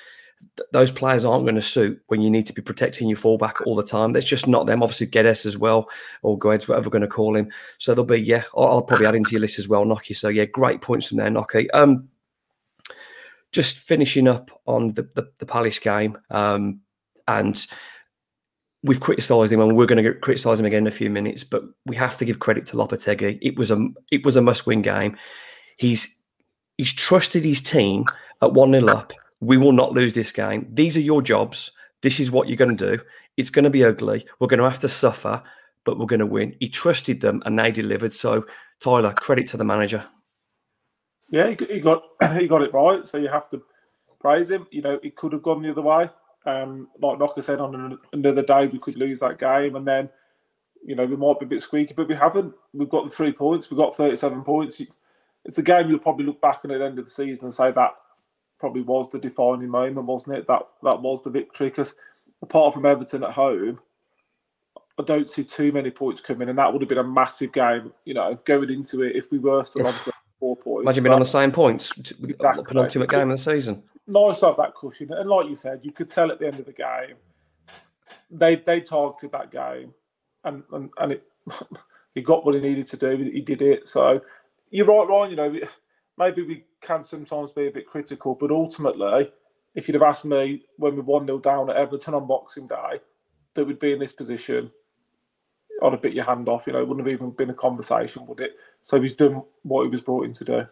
[0.72, 3.75] those players aren't going to suit when you need to be protecting your fullback all
[3.75, 4.12] the time.
[4.12, 4.83] That's just not them.
[4.83, 5.88] Obviously, Guedes as well,
[6.22, 7.51] or Guedes, whatever we're going to call him.
[7.79, 10.14] So there'll be, yeah, I'll, I'll probably add into your list as well, Nocky.
[10.14, 11.68] So yeah, great points from there, Nocky.
[11.75, 12.09] Um,
[13.57, 16.19] just finishing up on the, the, the Palace game.
[16.31, 16.83] Um,
[17.27, 17.66] and
[18.83, 21.42] we've criticised him, and we're going to criticise him again in a few minutes.
[21.42, 23.38] But we have to give credit to Lopetegui.
[23.40, 25.16] It was a it was a must win game.
[25.79, 26.14] He's
[26.77, 28.05] he's trusted his team
[28.42, 29.14] at one 0 up.
[29.40, 30.69] We will not lose this game.
[30.71, 31.73] These are your jobs.
[32.03, 33.03] This is what you're going to do.
[33.38, 34.27] It's going to be ugly.
[34.38, 35.42] We're going to have to suffer,
[35.85, 36.55] but we're going to win.
[36.61, 38.12] He trusted them, and they delivered.
[38.12, 38.45] So
[38.81, 40.05] Tyler, credit to the manager.
[41.31, 42.05] Yeah, he got
[42.39, 43.07] he got it right.
[43.07, 43.62] So you have to
[44.21, 44.67] praise him.
[44.71, 46.09] You know, it could have gone the other way.
[46.45, 50.09] Um, like Knocker said, on another day we could lose that game, and then
[50.85, 52.55] you know we might be a bit squeaky, but we haven't.
[52.73, 53.71] We've got the three points.
[53.71, 54.81] We've got thirty-seven points.
[55.45, 57.55] It's a game you'll probably look back on at the end of the season and
[57.55, 57.91] say that
[58.59, 60.47] probably was the defining moment, wasn't it?
[60.47, 61.69] That that was the victory.
[61.69, 61.95] Because
[62.43, 63.81] apart from Everton at home,
[64.99, 67.93] I don't see too many points coming, and that would have been a massive game.
[68.05, 69.95] You know, going into it if we were still on
[70.47, 70.83] four points.
[70.83, 72.65] Imagine so, being on the same points, with exactly.
[72.65, 75.13] penultimate game of the season nice to have that cushion.
[75.13, 77.17] And like you said, you could tell at the end of the game,
[78.31, 79.95] they they targeted that game,
[80.45, 81.25] and and, and it
[82.15, 83.17] he got what he needed to do.
[83.17, 83.89] He did it.
[83.89, 84.21] So
[84.71, 85.31] you're right, Ryan.
[85.31, 85.61] You know,
[86.19, 89.31] maybe we can sometimes be a bit critical, but ultimately,
[89.75, 93.01] if you'd have asked me when we one 0 down at Everton on Boxing Day,
[93.55, 94.71] that we'd be in this position.
[95.83, 98.27] I'd have bit your hand off, you know, it wouldn't have even been a conversation,
[98.27, 98.53] would it?
[98.83, 100.67] So he's done what he was brought in to do.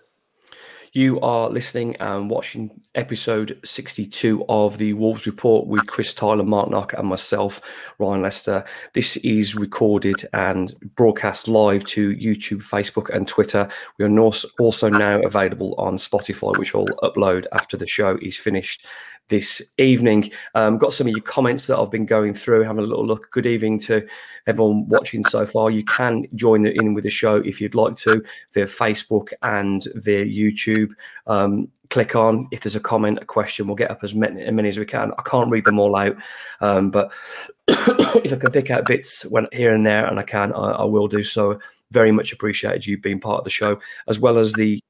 [0.95, 6.71] You are listening and watching episode 62 of the Wolves Report with Chris Tyler, Marc
[6.71, 7.61] Nock, and myself,
[7.99, 8.65] Ryan Leister.
[8.93, 13.69] This is recorded and broadcast live to YouTube, Facebook, and Twitter.
[13.99, 18.87] We are also now available on Spotify, which will upload after the show is finished
[19.29, 20.31] this evening.
[20.55, 23.31] Um, got some of your comments that I've been going through, having a little look.
[23.31, 24.07] Good evening to
[24.47, 25.71] everyone watching so far.
[25.71, 30.25] You can join in with the show if you'd like to via Facebook and via
[30.25, 30.91] YouTube.
[31.27, 34.53] Um, click on if there's a comment, a question, we'll get up as many, as,
[34.53, 35.13] many as we can.
[35.19, 36.17] I can't read them all out,
[36.61, 37.13] um, but
[37.69, 40.85] if I can pick out bits when here and there, and I can, I, I
[40.85, 41.59] will do so.
[41.91, 44.81] Very much appreciated you being part of the show, as well as the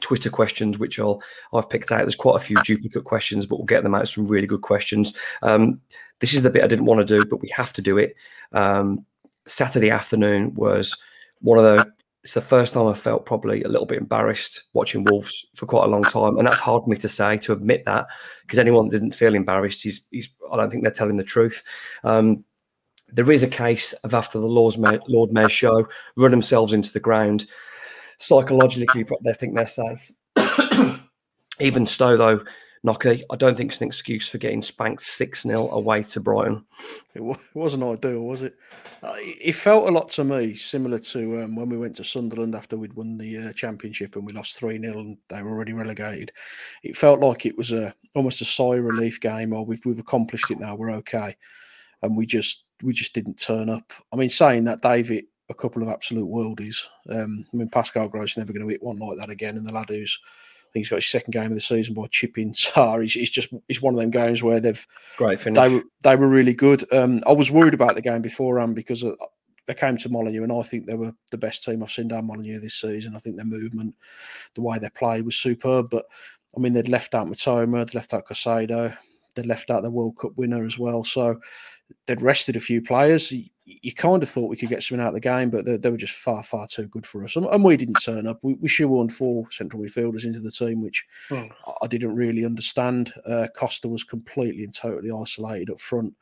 [0.00, 1.98] Twitter questions, which I'll I've picked out.
[1.98, 4.08] There's quite a few duplicate questions, but we'll get them out.
[4.08, 5.14] Some really good questions.
[5.42, 5.80] Um,
[6.20, 8.14] this is the bit I didn't want to do, but we have to do it.
[8.52, 9.04] Um,
[9.46, 10.96] Saturday afternoon was
[11.40, 11.92] one of the.
[12.22, 15.84] It's the first time I felt probably a little bit embarrassed watching Wolves for quite
[15.84, 18.06] a long time, and that's hard for me to say to admit that
[18.40, 20.06] because anyone didn't feel embarrassed, he's,
[20.50, 21.62] I don't think they're telling the truth.
[22.02, 22.42] Um,
[23.12, 26.92] there is a case of after the Lord's Mayor, Lord Mayor show, run themselves into
[26.92, 27.46] the ground
[28.18, 30.12] psychologically they think they're safe.
[31.60, 32.44] Even Stowe, though,
[32.84, 36.66] Nocky, I don't think it's an excuse for getting spanked 6 0 away to Brighton.
[37.14, 37.22] It
[37.54, 38.56] wasn't ideal, was it?
[39.02, 42.54] Uh, it felt a lot to me similar to um, when we went to Sunderland
[42.54, 45.72] after we'd won the uh, championship and we lost 3 0 and they were already
[45.72, 46.30] relegated.
[46.82, 50.50] It felt like it was a almost a sigh relief game, or we've, we've accomplished
[50.50, 51.34] it now, we're okay.
[52.02, 53.94] And we just we just didn't turn up.
[54.12, 56.86] I mean, saying that, David, a couple of absolute worldies.
[57.08, 59.56] Um, I mean, Pascal Gross never going to hit one like that again.
[59.56, 62.06] And the lad who's, I think he's got his second game of the season by
[62.10, 62.98] chipping Sá.
[62.98, 65.58] He's, he's just, it's one of them games where they've, great finish.
[65.58, 66.90] They were, they were really good.
[66.92, 69.04] Um, I was worried about the game beforehand because
[69.66, 72.26] they came to Molineux, and I think they were the best team I've seen down
[72.26, 73.14] Molineux this season.
[73.14, 73.94] I think their movement,
[74.54, 75.88] the way they play was superb.
[75.90, 76.04] But
[76.56, 78.96] I mean, they'd left out Mitoma, they'd left out Caicedo,
[79.34, 81.04] they'd left out the World Cup winner as well.
[81.04, 81.40] So
[82.06, 83.32] they'd rested a few players
[83.66, 85.90] you kind of thought we could get something out of the game, but they, they
[85.90, 87.36] were just far, far too good for us.
[87.36, 88.38] And, and we didn't turn up.
[88.42, 91.48] We, we shoehorned four central midfielders into the team, which oh.
[91.82, 93.14] I, didn't really understand.
[93.26, 96.14] Uh, Costa was completely and totally isolated up front.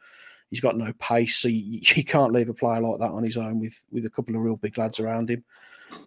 [0.50, 1.36] He's got no pace.
[1.36, 4.10] So you, you, can't leave a player like that on his own with, with a
[4.10, 5.42] couple of real big lads around him.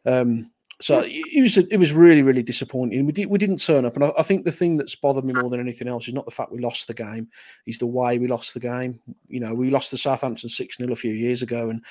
[0.06, 3.06] Um, so it was it was really really disappointing.
[3.06, 5.34] We did we didn't turn up, and I, I, think the thing that's bothered me
[5.34, 7.30] more than anything else is not the fact we lost the game,
[7.66, 9.00] is the way we lost the game.
[9.28, 11.84] You know, we lost the Southampton six 0 a few years ago, and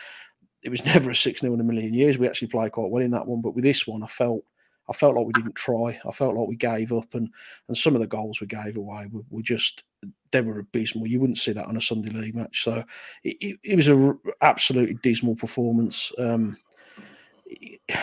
[0.62, 2.18] it was never a six 0 in a million years.
[2.18, 4.44] We actually played quite well in that one, but with this one, I felt
[4.88, 5.98] I felt like we didn't try.
[6.06, 7.30] I felt like we gave up, and
[7.68, 9.84] and some of the goals we gave away were, were just
[10.30, 11.06] they were abysmal.
[11.06, 12.64] You wouldn't see that on a Sunday league match.
[12.64, 12.84] So
[13.22, 16.12] it, it, it was an absolutely dismal performance.
[16.18, 16.56] Um,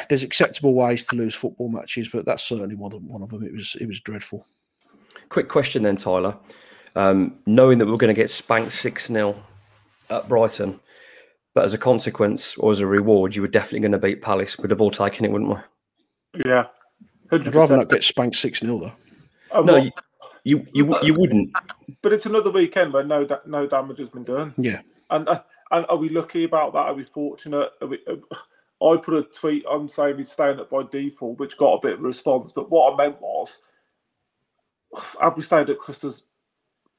[0.09, 3.43] there's acceptable ways to lose football matches, but that's certainly one of, one of them.
[3.43, 4.45] It was it was dreadful.
[5.29, 6.37] Quick question then, Tyler.
[6.95, 9.35] um, knowing that we are going to get spanked 6 0
[10.09, 10.79] at Brighton.
[11.53, 14.57] But as a consequence or as a reward, you were definitely going to beat Palace.
[14.57, 16.41] We'd have all taken it, wouldn't we?
[16.45, 16.67] Yeah.
[17.31, 17.47] 100%.
[17.47, 18.91] I'd rather not get spanked 6 0, though.
[19.51, 19.91] Oh, no, you,
[20.43, 21.51] you, you, you wouldn't.
[22.01, 24.53] But it's another weekend where no no damage has been done.
[24.57, 24.81] Yeah.
[25.09, 26.85] And, uh, and are we lucky about that?
[26.87, 27.71] Are we fortunate?
[27.81, 28.15] Are we, uh,
[28.83, 31.93] I put a tweet on saying he's staying up by default, which got a bit
[31.93, 32.51] of a response.
[32.51, 33.61] But what I meant was,
[35.21, 36.23] have we stayed up because there's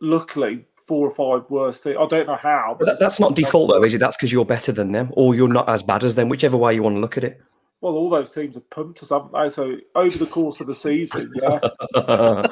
[0.00, 1.96] luckily four or five worst teams.
[1.98, 2.76] I don't know how.
[2.78, 3.98] But that, that's not default though, is it?
[3.98, 6.74] That's because you're better than them, or you're not as bad as them, whichever way
[6.74, 7.40] you want to look at it.
[7.80, 9.50] Well, all those teams have pumped us, haven't they?
[9.50, 11.58] So over the course of the season, yeah.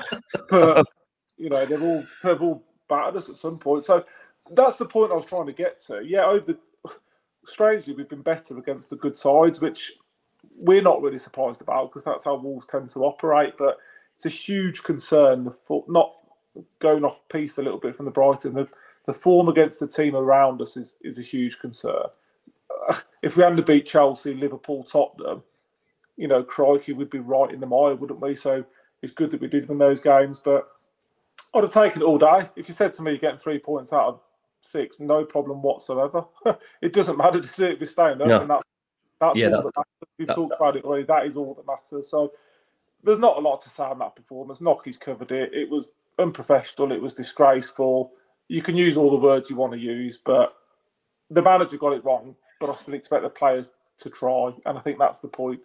[0.50, 0.86] but,
[1.36, 3.84] you know, they've all they've all battered us at some point.
[3.84, 4.04] So
[4.52, 6.02] that's the point I was trying to get to.
[6.04, 6.58] Yeah, over the
[7.44, 9.92] strangely, we've been better against the good sides, which
[10.56, 13.54] we're not really surprised about because that's how Wolves tend to operate.
[13.58, 13.78] But
[14.14, 15.44] it's a huge concern.
[15.44, 16.14] The not
[16.78, 18.68] going off piece a little bit from the Brighton, the,
[19.06, 22.06] the form against the team around us is, is a huge concern.
[23.22, 25.42] If we had to beat Chelsea, Liverpool, Tottenham,
[26.16, 28.34] you know, crikey, we'd be right in the mire, wouldn't we?
[28.34, 28.64] So
[29.02, 30.68] it's good that we did win those games, but
[31.54, 32.48] I'd have taken it all day.
[32.56, 34.20] If you said to me, you're getting three points out of
[34.60, 36.24] six, no problem whatsoever.
[36.82, 37.80] it doesn't matter, does it?
[37.80, 38.40] We're staying up, no.
[38.40, 38.62] and that,
[39.20, 40.14] that's yeah, all that's, that matters.
[40.18, 41.04] We've talked about it already.
[41.04, 42.08] That is all that matters.
[42.08, 42.32] So
[43.02, 44.60] there's not a lot to say on that performance.
[44.60, 45.52] Nocky's covered it.
[45.52, 46.92] It was unprofessional.
[46.92, 48.12] It was disgraceful.
[48.48, 50.54] You can use all the words you want to use, but
[51.30, 52.34] the manager got it wrong.
[52.58, 55.60] But I still expect the players to try, and I think that's the point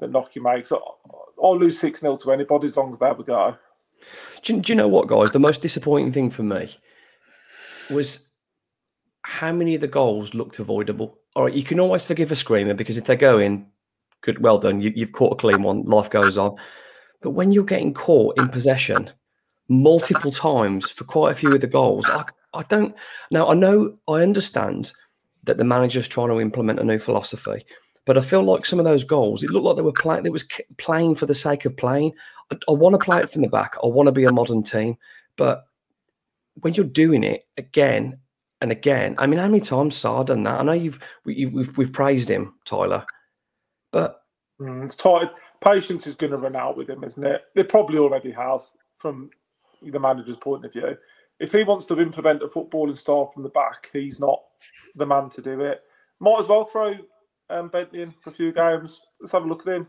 [0.00, 0.72] that Nocky makes.
[0.72, 3.56] I'll lose six 0 to anybody as long as they have a go.
[4.42, 5.30] Do do you know what, guys?
[5.30, 6.78] The most disappointing thing for me
[7.90, 8.28] was
[9.22, 11.18] how many of the goals looked avoidable.
[11.34, 13.66] All right, you can always forgive a screamer because if they go in,
[14.20, 14.80] good, well done.
[14.80, 15.84] You, have caught a clean one.
[15.84, 16.56] Life goes on.
[17.20, 19.10] But when you're getting caught in possession
[19.72, 22.06] multiple times for quite a few of the goals.
[22.08, 22.94] I, I don't
[23.30, 23.48] now.
[23.48, 24.92] I know I understand
[25.44, 27.64] that the manager's trying to implement a new philosophy,
[28.04, 30.26] but I feel like some of those goals, it looked like they were playing.
[30.26, 32.12] It was playing for the sake of playing.
[32.50, 33.76] I, I want to play it from the back.
[33.82, 34.96] I want to be a modern team,
[35.36, 35.64] but
[36.60, 38.18] when you're doing it again
[38.60, 40.60] and again, I mean, how many times Sá done that?
[40.60, 43.04] I know you've you've we've, we've praised him, Tyler,
[43.90, 44.22] but
[44.60, 45.30] mm, it's tight.
[45.60, 47.42] Patience is going to run out with him, isn't it?
[47.54, 49.30] It probably already has from
[49.82, 50.96] the manager's point of view.
[51.40, 54.40] If he wants to implement a footballing style from the back, he's not
[54.94, 55.82] the man to do it.
[56.20, 56.94] Might as well throw
[57.50, 59.00] um, Bentley in for a few games.
[59.20, 59.88] Let's have a look at him.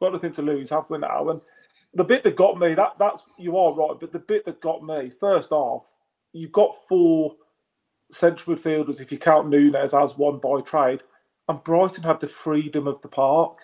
[0.00, 1.28] Got nothing to lose, have we now?
[1.28, 1.40] And
[1.94, 4.84] the bit that got me, that that's you are right, but the bit that got
[4.84, 5.86] me, first off,
[6.32, 7.34] you've got four
[8.10, 11.02] central midfielders if you count Nunes as one by trade,
[11.48, 13.60] and Brighton had the freedom of the park.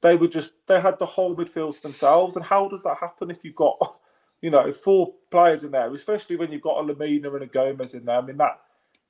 [0.00, 2.36] They were just they had the whole midfield to themselves.
[2.36, 3.78] And how does that happen if you've got
[4.44, 7.94] you know, four players in there, especially when you've got a Lemina and a Gomes
[7.94, 8.18] in there.
[8.18, 8.60] I mean, that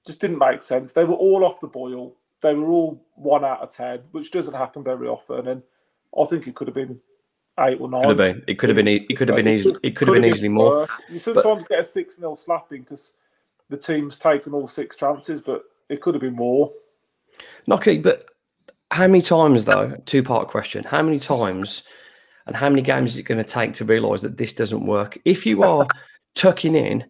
[0.07, 0.93] just didn't make sense.
[0.93, 2.15] They were all off the boil.
[2.41, 5.49] They were all one out of ten, which doesn't happen very often.
[5.49, 5.63] And
[6.17, 7.01] I think it could have been
[7.61, 8.03] eight or nine.
[8.03, 8.45] Could have been.
[8.47, 8.89] It could have been.
[8.89, 9.71] It could have been easy.
[9.83, 10.89] It could have been easily more.
[11.09, 13.15] You sometimes but, get a six 0 slapping because
[13.69, 16.71] the team's taken all six chances, but it could have been more.
[17.69, 18.25] Nocky, but
[18.91, 19.97] how many times though?
[20.07, 20.85] Two part question.
[20.85, 21.85] How many times?
[22.47, 25.19] and how many games is it going to take to realize that this doesn't work?
[25.25, 25.87] If you are
[26.35, 27.05] tucking in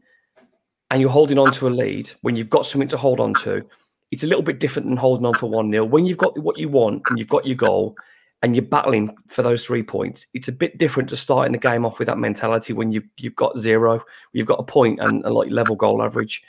[0.91, 3.65] and you're holding on to a lead when you've got something to hold on to,
[4.11, 5.85] it's a little bit different than holding on for 1 0.
[5.85, 7.97] When you've got what you want and you've got your goal
[8.43, 11.87] and you're battling for those three points, it's a bit different to starting the game
[11.87, 15.33] off with that mentality when you, you've got zero, you've got a point and a
[15.33, 16.43] like level goal average.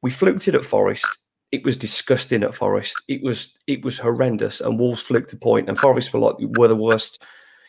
[0.00, 1.06] We fluked it at Forest.
[1.52, 3.02] It was disgusting at Forest.
[3.08, 6.68] It was it was horrendous, and Wolves fluked a point, and Forest were like were
[6.68, 7.22] the worst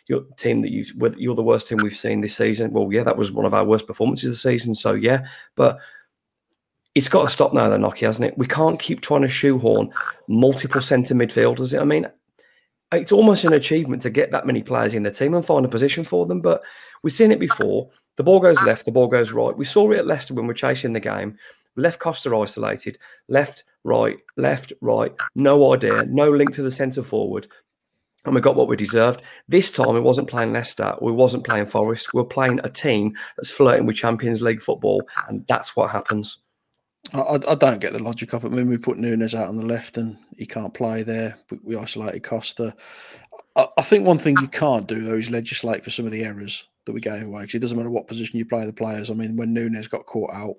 [0.07, 0.83] your team that you
[1.17, 2.71] you're the worst team we've seen this season.
[2.71, 4.75] Well, yeah, that was one of our worst performances of the season.
[4.75, 5.79] So yeah, but
[6.95, 8.37] it's got to stop now, though, Nocky, hasn't it?
[8.37, 9.91] We can't keep trying to shoehorn
[10.27, 11.79] multiple centre midfielders.
[11.79, 12.07] I mean,
[12.93, 15.69] it's almost an achievement to get that many players in the team and find a
[15.69, 16.41] position for them.
[16.41, 16.63] But
[17.01, 17.89] we've seen it before.
[18.15, 19.57] The ball goes left, the ball goes right.
[19.57, 21.37] We saw it at Leicester when we're chasing the game.
[21.75, 25.11] Left Costa isolated, left, right, left, right.
[25.33, 27.47] No idea, no link to the centre forward
[28.25, 29.21] and we got what we deserved.
[29.47, 32.13] This time, it wasn't playing Leicester, we wasn't playing Forest.
[32.13, 36.37] We are playing a team that's flirting with Champions League football, and that's what happens.
[37.11, 38.51] I, I don't get the logic of it.
[38.51, 42.23] When we put Nunes out on the left and he can't play there, we isolated
[42.23, 42.73] Costa.
[43.55, 46.23] I, I think one thing you can't do though is legislate for some of the
[46.23, 47.41] errors that we gave away.
[47.41, 49.09] Because it doesn't matter what position you play the players.
[49.09, 50.55] I mean, when Nunes got caught out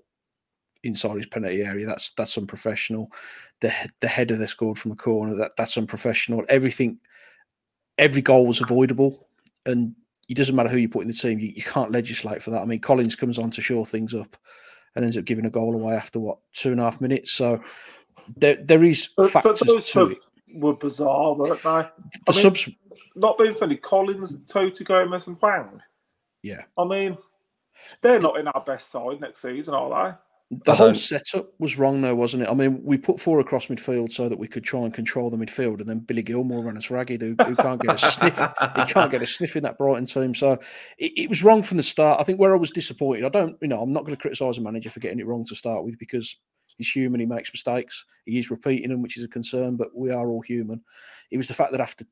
[0.82, 3.10] inside his penalty area, that's that's unprofessional.
[3.60, 6.44] The the header they scored from a corner, that that's unprofessional.
[6.50, 6.98] Everything
[7.96, 9.28] every goal was avoidable,
[9.64, 9.94] and
[10.28, 12.62] it doesn't matter who you put in the team, you, you can't legislate for that.
[12.62, 14.36] I mean, Collins comes on to shore things up
[14.96, 17.32] and ends up giving a goal away after what two and a half minutes.
[17.32, 17.62] So
[18.36, 20.18] there there is But, factors but those to subs it.
[20.58, 21.68] were bizarre, weren't they?
[21.70, 21.90] The
[22.28, 22.68] I mean- subs,
[23.16, 25.80] Not being funny, Collins, Tota Gomez, and Hwang.
[26.42, 27.18] yeah, I mean,
[28.00, 30.18] they're not in our best side next season, are
[30.64, 32.48] the I whole don't- setup was wrong though, wasn't it?
[32.48, 35.36] I mean, we put four across midfield so that we could try and control the
[35.36, 38.38] midfield, and then Billy Gilmour ran us ragged, who, who can't get a sniff.
[38.38, 40.34] He can't get a sniff in that Brighton team.
[40.34, 40.52] So
[40.98, 42.20] it, it was wrong from the start.
[42.20, 44.58] I think where I was disappointed, I don't, you know, I'm not going to criticise
[44.58, 46.36] a manager for getting it wrong to start with because
[46.76, 47.20] he's human.
[47.20, 48.04] He makes mistakes.
[48.24, 50.82] He is repeating them, which is a concern, but we are all human.
[51.30, 52.04] It was the fact that after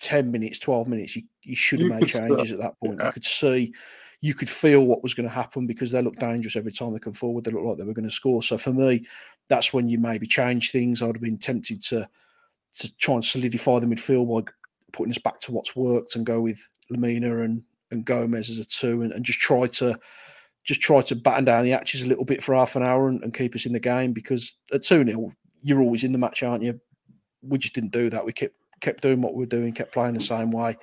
[0.00, 2.98] 10 minutes, 12 minutes, you, you should have made changes at that point.
[2.98, 3.06] yeah.
[3.06, 3.72] You could see,
[4.20, 6.98] you could feel what was going to happen because they look dangerous every time they
[6.98, 7.44] come forward.
[7.44, 8.42] They look like they were going to score.
[8.42, 9.04] So for me,
[9.48, 11.02] that's when you maybe change things.
[11.02, 12.08] I'd have been tempted to
[12.76, 14.50] to try and solidify the midfield by
[14.92, 18.64] putting us back to what's worked and go with Lemina and, and Gomes as a
[18.64, 19.98] two and, and just try to
[20.62, 23.22] just try to batten down the hatches a little bit for half an hour and,
[23.24, 25.32] and keep us in the game because at 2 0,
[25.62, 26.78] you're always in the match, aren't you?
[27.42, 28.24] We just didn't do that.
[28.24, 30.76] We kept kept doing what we were doing, kept playing the same way,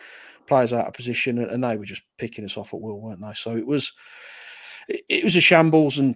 [0.45, 3.21] players out of position, and, and they were just picking us off at will, weren't
[3.21, 3.33] they?
[3.33, 3.91] So it was
[4.87, 6.15] it, it was a shambles, and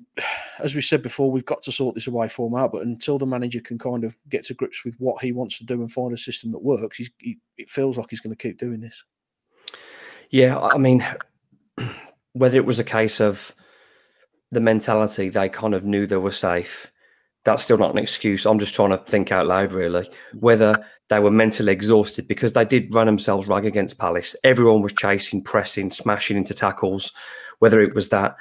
[0.60, 2.72] as we said before, we've got to sort this away form out.
[2.72, 5.66] But until the manager can kind of get to grips with what he wants to
[5.66, 8.58] do and find a system that works, he, it feels like he's going to keep
[8.58, 9.04] doing this.
[10.30, 11.06] Yeah, I mean,
[12.34, 13.54] whether it was a case of
[14.52, 16.91] the mentality they kind of knew they were safe,
[17.44, 18.46] that's still not an excuse.
[18.46, 20.10] I'm just trying to think out loud, really.
[20.40, 24.36] Whether they were mentally exhausted because they did run themselves rag against Palace.
[24.44, 27.12] Everyone was chasing, pressing, smashing into tackles.
[27.60, 28.36] Whether it was that,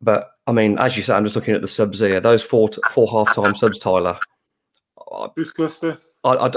[0.00, 2.20] but I mean, as you said, I'm just looking at the subs here.
[2.20, 4.18] Those four four half time subs, Tyler.
[5.36, 5.96] Disgusting.
[6.22, 6.50] I, I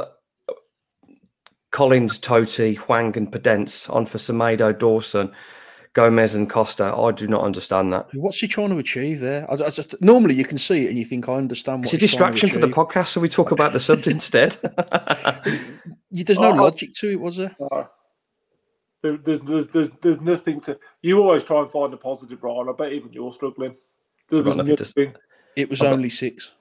[1.72, 5.32] Collins, Toti, Hwang, and Podence on for Semedo, Dawson,
[5.98, 6.94] Gomes, and Costa.
[6.96, 8.08] I do not understand that.
[8.14, 9.50] What's he trying to achieve there?
[9.50, 11.94] I, I just normally you can see it and you think I understand what It's
[11.96, 14.52] a he's trying to distraction for the podcast, so we talk about the subs instead.
[16.12, 17.56] There's no Oh, logic to it, was there?
[17.60, 17.90] No.
[19.02, 20.78] There, there's, there's, there's, there's nothing to.
[21.02, 22.70] You always try and find a positive, Ryan.
[22.70, 23.76] I bet even you're struggling.
[24.30, 25.14] There was nothing to.
[25.56, 26.54] It was I've got- only six.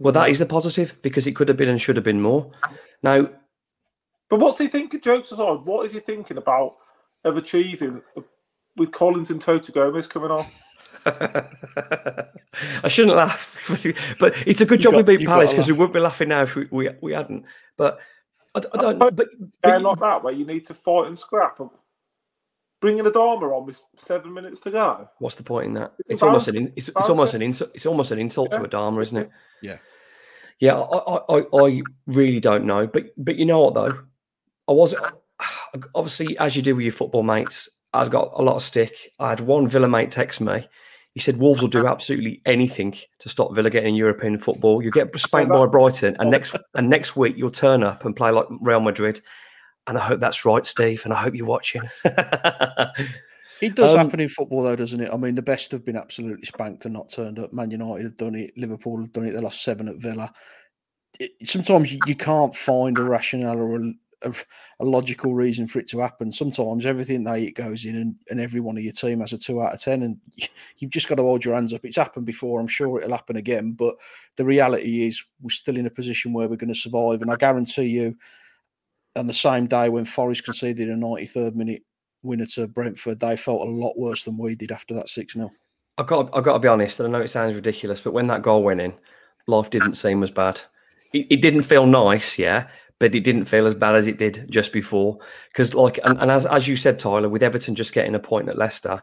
[0.00, 2.50] well, that is a positive because it could have been and should have been more.
[3.04, 3.28] Now,
[4.28, 5.00] But what's he thinking?
[5.00, 6.76] Jokes aside, what is he thinking about
[7.24, 8.02] of achieving
[8.76, 10.46] with Collins and Toti Gomes coming on?
[11.06, 13.54] I shouldn't laugh,
[14.18, 16.42] but it's a good You've job we beat Palace because we wouldn't be laughing now
[16.42, 17.44] if we, we, we hadn't.
[17.76, 17.98] But
[18.54, 18.98] I, d- I don't.
[18.98, 19.26] But- But,
[19.62, 21.58] but like that, where you need to fight and scrap.
[22.80, 25.08] Bringing Adama on with seven minutes to go.
[25.18, 25.92] what's the point in that?
[26.00, 27.70] It's It's, almost an it's, it's almost an insult.
[27.74, 28.64] It's almost an insult to Yeah.
[28.64, 29.30] Adama, isn't it?
[29.62, 29.78] Yeah.
[30.60, 32.86] Yeah, I, I, I, I really don't know.
[32.86, 33.98] But but you know what though,
[34.68, 34.94] I was
[35.94, 37.70] obviously as you do with your football mates.
[37.94, 39.12] I got a lot of stick.
[39.18, 40.68] I had one Villa mate text me.
[41.14, 44.82] He said Wolves will do absolutely anything to stop Villa getting European football.
[44.82, 48.30] You get spanked by Brighton, and next and next week you'll turn up and play
[48.30, 49.20] like Real Madrid.
[49.86, 51.02] And I hope that's right, Steve.
[51.04, 51.82] And I hope you're watching.
[53.60, 55.10] It does Um, happen in football, though, doesn't it?
[55.12, 57.52] I mean, the best have been absolutely spanked and not turned up.
[57.52, 58.52] Man United have done it.
[58.56, 59.32] Liverpool have done it.
[59.32, 60.32] They lost seven at Villa.
[61.20, 63.92] It, sometimes you, you can't find a rationale or a,
[64.24, 64.34] a,
[64.80, 66.32] a logical reason for it to happen.
[66.32, 69.38] Sometimes everything they eat goes in, and, and every one of your team has a
[69.38, 70.18] two out of ten, and
[70.78, 71.84] you've just got to hold your hands up.
[71.84, 72.60] It's happened before.
[72.60, 73.72] I'm sure it'll happen again.
[73.72, 73.94] But
[74.36, 77.22] the reality is, we're still in a position where we're going to survive.
[77.22, 78.16] And I guarantee you,
[79.16, 81.82] on the same day when Forest conceded a 93rd minute
[82.22, 85.50] winner to Brentford, they felt a lot worse than we did after that 6 0.
[85.96, 88.26] I've got, I've got to be honest, and I know it sounds ridiculous, but when
[88.26, 88.94] that goal went in,
[89.46, 90.60] life didn't seem as bad.
[91.12, 92.66] It, it didn't feel nice, yeah,
[92.98, 95.18] but it didn't feel as bad as it did just before.
[95.48, 98.48] Because, like, and, and as, as you said, Tyler, with Everton just getting a point
[98.48, 99.02] at Leicester,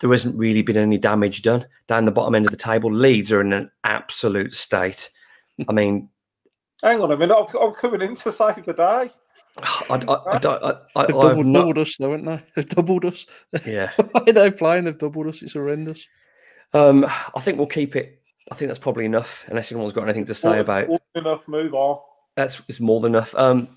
[0.00, 2.92] there hasn't really been any damage done down the bottom end of the table.
[2.92, 5.10] Leeds are in an absolute state.
[5.68, 6.08] I mean,
[6.82, 8.82] Hang on a minute, I'm, I'm coming in to save the day.
[8.82, 9.10] I,
[9.90, 9.94] I,
[10.34, 12.42] I, don't- I, I, They've I doubled, not, doubled us, though, haven't they?
[12.56, 13.26] They've doubled us.
[13.64, 13.90] yeah.
[14.12, 14.84] Why are they playing?
[14.84, 15.40] They've doubled us.
[15.42, 16.06] It's horrendous.
[16.74, 18.20] Um, I think we'll keep it.
[18.50, 21.48] I think that's probably enough, unless anyone's got anything to say Well, about it's enough.
[21.48, 22.00] Move on.
[22.36, 23.34] That's it's more than enough.
[23.34, 23.68] Um,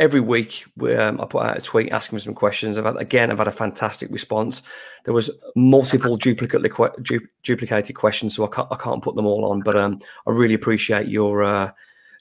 [0.00, 2.78] every week we, um, I put out a tweet asking some questions.
[2.78, 4.62] I've had, again, I've had a fantastic response.
[5.04, 6.62] There was multiple duplicate
[7.02, 9.60] du- duplicated questions, so I can't I can't put them all on.
[9.60, 11.70] But um, I really appreciate your uh,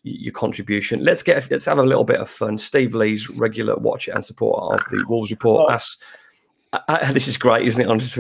[0.04, 1.04] your contribution.
[1.04, 2.58] Let's get let's have a little bit of fun.
[2.58, 6.02] Steve Lee's regular watcher and supporter of the Wolves Report asks.
[6.72, 7.88] Uh, uh, this is great, isn't it?
[7.88, 8.16] On just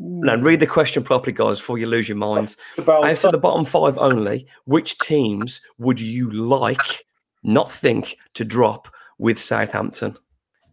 [0.00, 0.20] earlier on.
[0.20, 2.56] Now read the question properly, guys, before you lose your minds.
[2.76, 3.04] The bell.
[3.04, 4.46] Answer the bottom five only.
[4.64, 7.06] Which teams would you like,
[7.42, 8.88] not think, to drop
[9.18, 10.16] with Southampton?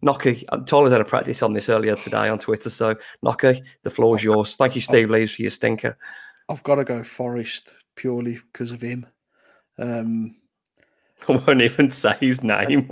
[0.04, 2.70] Nocky, uh, Tyler's had a practice on this earlier today on Twitter.
[2.70, 4.54] So, Nocky, the floor is yours.
[4.54, 5.96] Thank you, Steve Lees, for your stinker.
[6.48, 9.06] I've got to go Forest purely because of him.
[9.78, 10.36] Um,
[11.28, 12.90] I won't even say his name.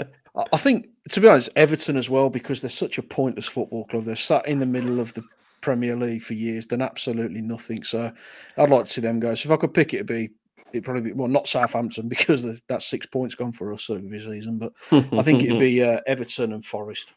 [0.53, 4.05] I think, to be honest, Everton as well, because they're such a pointless football club.
[4.05, 5.23] They're sat in the middle of the
[5.65, 7.83] Premier League for years, done absolutely nothing.
[7.83, 8.13] So
[8.59, 9.35] I'd like to see them go.
[9.35, 10.31] So if I could pick it, it'd be
[10.73, 14.21] it'd probably be well not Southampton because that's six points gone for us over the
[14.21, 17.15] season, but I think it'd be uh, Everton and Forest.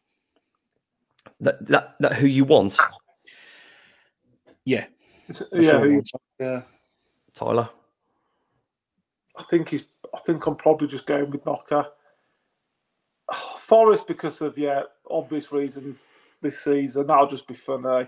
[1.42, 2.78] That, that that who you want?
[4.64, 4.86] Yeah,
[5.52, 6.02] yeah, who,
[6.40, 6.62] yeah.
[7.36, 7.70] Tyler.
[9.38, 9.86] I think he's.
[10.16, 11.86] I think I'm probably just going with Knocker.
[13.60, 16.06] Forest because of yeah obvious reasons
[16.42, 17.08] this season.
[17.08, 18.08] That'll just be funny.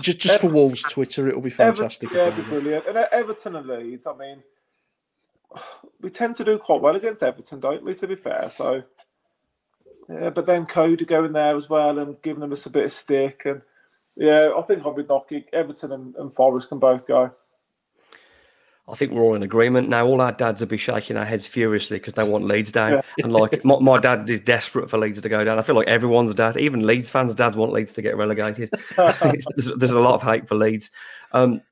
[0.00, 2.12] Just just for Wolves Twitter, it'll be fantastic.
[2.12, 2.86] Everton, yeah, be brilliant.
[2.86, 4.42] And Everton and Leeds, I mean,
[6.00, 7.94] we tend to do quite well against Everton, don't we?
[7.94, 8.82] To be fair, so
[10.08, 10.30] yeah.
[10.30, 13.42] But then Coady going there as well and giving them us a bit of stick,
[13.44, 13.60] and
[14.16, 17.32] yeah, I think I'll be knocking Everton and, and Forest can both go.
[18.90, 20.06] I think we're all in agreement now.
[20.06, 22.92] All our dads will be shaking our heads furiously because they want Leeds down.
[22.92, 23.02] Yeah.
[23.22, 25.58] And like my, my, dad is desperate for Leeds to go down.
[25.58, 28.70] I feel like everyone's dad, even Leeds fans' dads, want Leeds to get relegated.
[28.96, 30.90] there's, there's, a lot of hate for Leeds.
[31.32, 31.62] Um,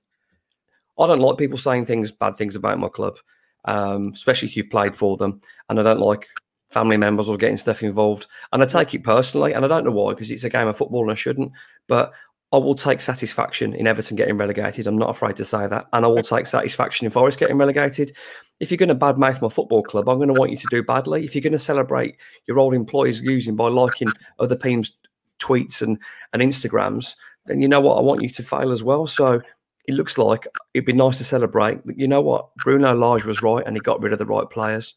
[0.98, 3.18] I don't like people saying things, bad things about my club,
[3.64, 5.40] um, especially if you've played for them.
[5.68, 6.28] And I don't like
[6.70, 8.26] family members or getting stuff involved.
[8.52, 10.76] And I take it personally, and I don't know why, because it's a game of
[10.76, 11.52] football and I shouldn't.
[11.86, 12.12] But
[12.50, 14.86] I will take satisfaction in Everton getting relegated.
[14.86, 15.86] I'm not afraid to say that.
[15.92, 18.16] And I will take satisfaction in Forest getting relegated.
[18.58, 20.82] If you're going to badmouth my football club, I'm going to want you to do
[20.82, 21.24] badly.
[21.24, 24.96] If you're going to celebrate your old employees using by liking other teams'
[25.38, 25.98] tweets and,
[26.32, 27.98] and Instagrams, then you know what?
[27.98, 29.06] I want you to fail as well.
[29.06, 29.42] So
[29.86, 31.84] it looks like it'd be nice to celebrate.
[31.84, 32.54] But you know what?
[32.56, 34.94] Bruno Lage was right and he got rid of the right players.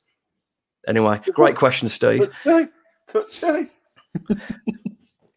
[0.87, 2.31] Anyway, great question, Steve.
[3.07, 3.69] Touchy.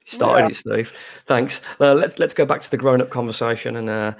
[0.04, 0.48] Started yeah.
[0.48, 0.96] it, Steve.
[1.26, 1.62] Thanks.
[1.80, 4.14] Uh, let's let's go back to the grown-up conversation and uh,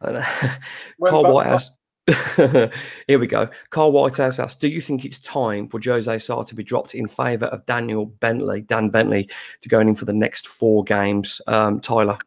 [0.00, 0.24] uh
[1.06, 1.70] Carl Whitehouse.
[2.36, 3.48] Here we go.
[3.70, 7.08] Carl Whitehouse asks, "Do you think it's time for Jose Sá to be dropped in
[7.08, 9.28] favour of Daniel Bentley, Dan Bentley,
[9.62, 12.18] to going in for the next four games?" Um, Tyler.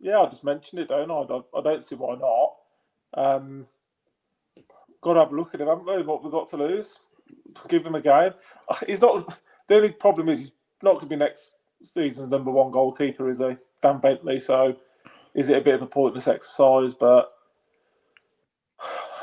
[0.00, 1.58] Yeah, I just mentioned it, don't I?
[1.58, 2.54] I don't see why not.
[3.14, 3.66] Um,
[5.02, 6.02] got to have a look at him, haven't we?
[6.02, 6.98] What we've got to lose?
[7.68, 8.32] Give him a game.
[8.86, 9.38] He's not.
[9.68, 11.52] The only problem is he's not going to be next
[11.82, 14.40] season's number one goalkeeper is a Dan Bentley.
[14.40, 14.76] So
[15.34, 16.94] is it a bit of a pointless exercise?
[16.94, 17.32] But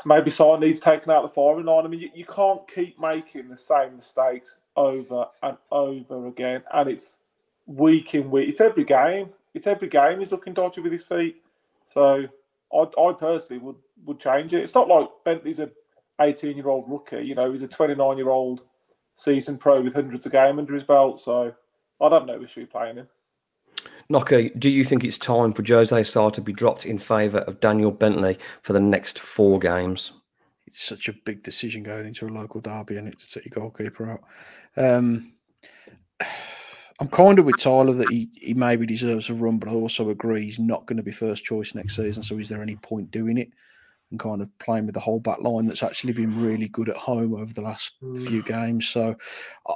[0.04, 1.84] maybe someone needs taken out the firing line.
[1.84, 6.88] I mean, you, you can't keep making the same mistakes over and over again, and
[6.88, 7.18] it's
[7.66, 8.48] week in week.
[8.48, 9.30] It's every game.
[9.54, 10.18] It's every game.
[10.18, 11.42] He's looking dodgy with his feet.
[11.86, 12.26] So
[12.72, 14.62] I, I personally would would change it.
[14.62, 15.70] It's not like Bentley's a
[16.20, 17.26] 18 year old rookie.
[17.26, 18.64] You know, he's a 29 year old
[19.16, 21.20] season pro with hundreds of game under his belt.
[21.20, 21.54] So
[22.00, 23.08] I'd have no issue playing him.
[24.10, 27.60] Nocker, do you think it's time for Jose Sá to be dropped in favour of
[27.60, 30.12] Daniel Bentley for the next four games?
[30.66, 33.62] It's such a big decision going into a local derby and it's to take your
[33.62, 34.20] goalkeeper out.
[34.76, 35.32] Um,
[37.00, 40.10] I'm kind of with Tyler that he, he maybe deserves a run, but I also
[40.10, 42.22] agree he's not going to be first choice next season.
[42.22, 43.48] So is there any point doing it?
[44.14, 46.96] And kind of playing with the whole back line that's actually been really good at
[46.96, 48.24] home over the last mm.
[48.28, 48.88] few games.
[48.88, 49.16] So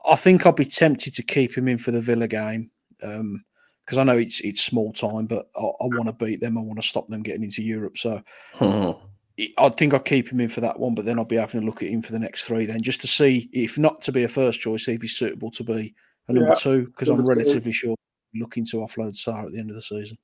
[0.09, 2.71] I think I'll be tempted to keep him in for the Villa game
[3.01, 6.57] because um, I know it's it's small time, but I, I want to beat them.
[6.57, 7.99] I want to stop them getting into Europe.
[7.99, 8.23] So
[8.55, 9.43] mm-hmm.
[9.59, 11.67] I think I'll keep him in for that one, but then I'll be having a
[11.67, 14.23] look at him for the next three then just to see if not to be
[14.23, 15.95] a first choice, see if he's suitable to be
[16.29, 16.55] a number yeah.
[16.55, 17.97] two because I'm relatively sure
[18.35, 20.17] looking to offload Sá at the end of the season.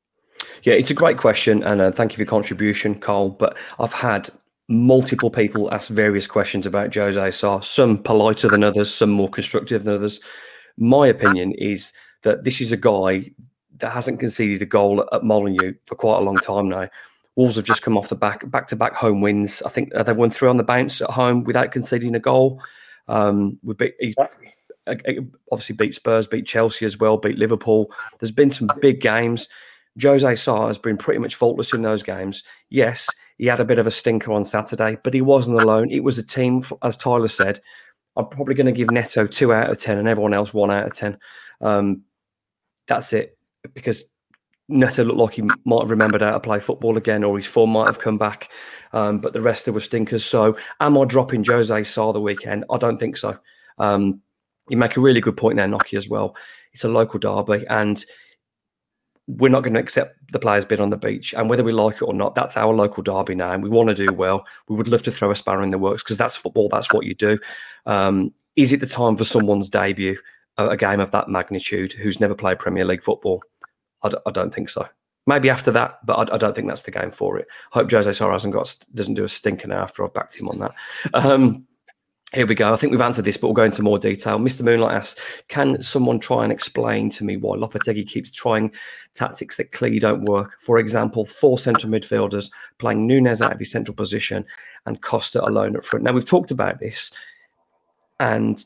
[0.62, 3.30] Yeah, it's a great question, and uh, thank you for your contribution, Carl.
[3.30, 4.30] But I've had
[4.68, 9.84] multiple people ask various questions about Jose Sá, some politer than others, some more constructive
[9.84, 10.20] than others.
[10.78, 11.92] My opinion is
[12.22, 13.30] that this is a guy
[13.78, 16.88] that hasn't conceded a goal at Molineux for quite a long time now.
[17.36, 19.60] Wolves have just come off the back back to back home wins.
[19.66, 22.62] I think they won three on the bounce at home without conceding a goal.
[23.08, 24.14] Um, we beat, he's
[25.50, 27.90] obviously beat Spurs, beat Chelsea as well, beat Liverpool.
[28.18, 29.48] There's been some big games.
[30.02, 32.42] Jose Sá has been pretty much faultless in those games.
[32.70, 35.90] Yes, he had a bit of a stinker on Saturday, but he wasn't alone.
[35.90, 37.60] It was a team, as Tyler said.
[38.16, 40.86] I'm probably going to give Neto two out of 10 and everyone else one out
[40.86, 41.18] of 10.
[41.60, 42.02] Um,
[42.86, 43.36] that's it,
[43.72, 44.04] because
[44.68, 47.70] Neto looked like he might have remembered how to play football again or his form
[47.70, 48.50] might have come back.
[48.92, 50.24] Um, but the rest of were stinkers.
[50.24, 52.64] So, am I dropping Jose Sá the weekend?
[52.70, 53.36] I don't think so.
[53.78, 54.20] Um,
[54.68, 56.36] you make a really good point there, Nocky, as well.
[56.72, 58.02] It's a local derby and
[59.26, 61.32] we're not going to accept the players bid on the beach.
[61.34, 63.52] And whether we like it or not, that's our local derby now.
[63.52, 64.44] And we want to do well.
[64.68, 66.68] We would love to throw a spanner in the works because that's football.
[66.68, 67.38] That's what you do.
[67.86, 70.18] Um, is it the time for someone's debut?
[70.56, 73.42] a, a game of that magnitude who's never played Premier League football?
[74.02, 74.86] I d- I don't think so.
[75.26, 77.46] Maybe after that, but I, don't think that's the game for it.
[77.72, 80.50] I hope Jose Sá hasn't got doesn't do a stinker now after I've backed him
[80.50, 80.74] on that.
[81.14, 81.66] Um,
[82.34, 82.72] here we go.
[82.72, 84.38] I think we've answered this, but we'll go into more detail.
[84.38, 84.62] Mr.
[84.62, 88.72] Moonlight asks, can someone try and explain to me why Lopetegui keeps trying
[89.14, 90.56] tactics that clearly don't work?
[90.60, 94.44] For example, four central midfielders playing Nunes out of his central position
[94.86, 96.04] and Costa alone up front.
[96.04, 97.12] Now, we've talked about this
[98.18, 98.64] and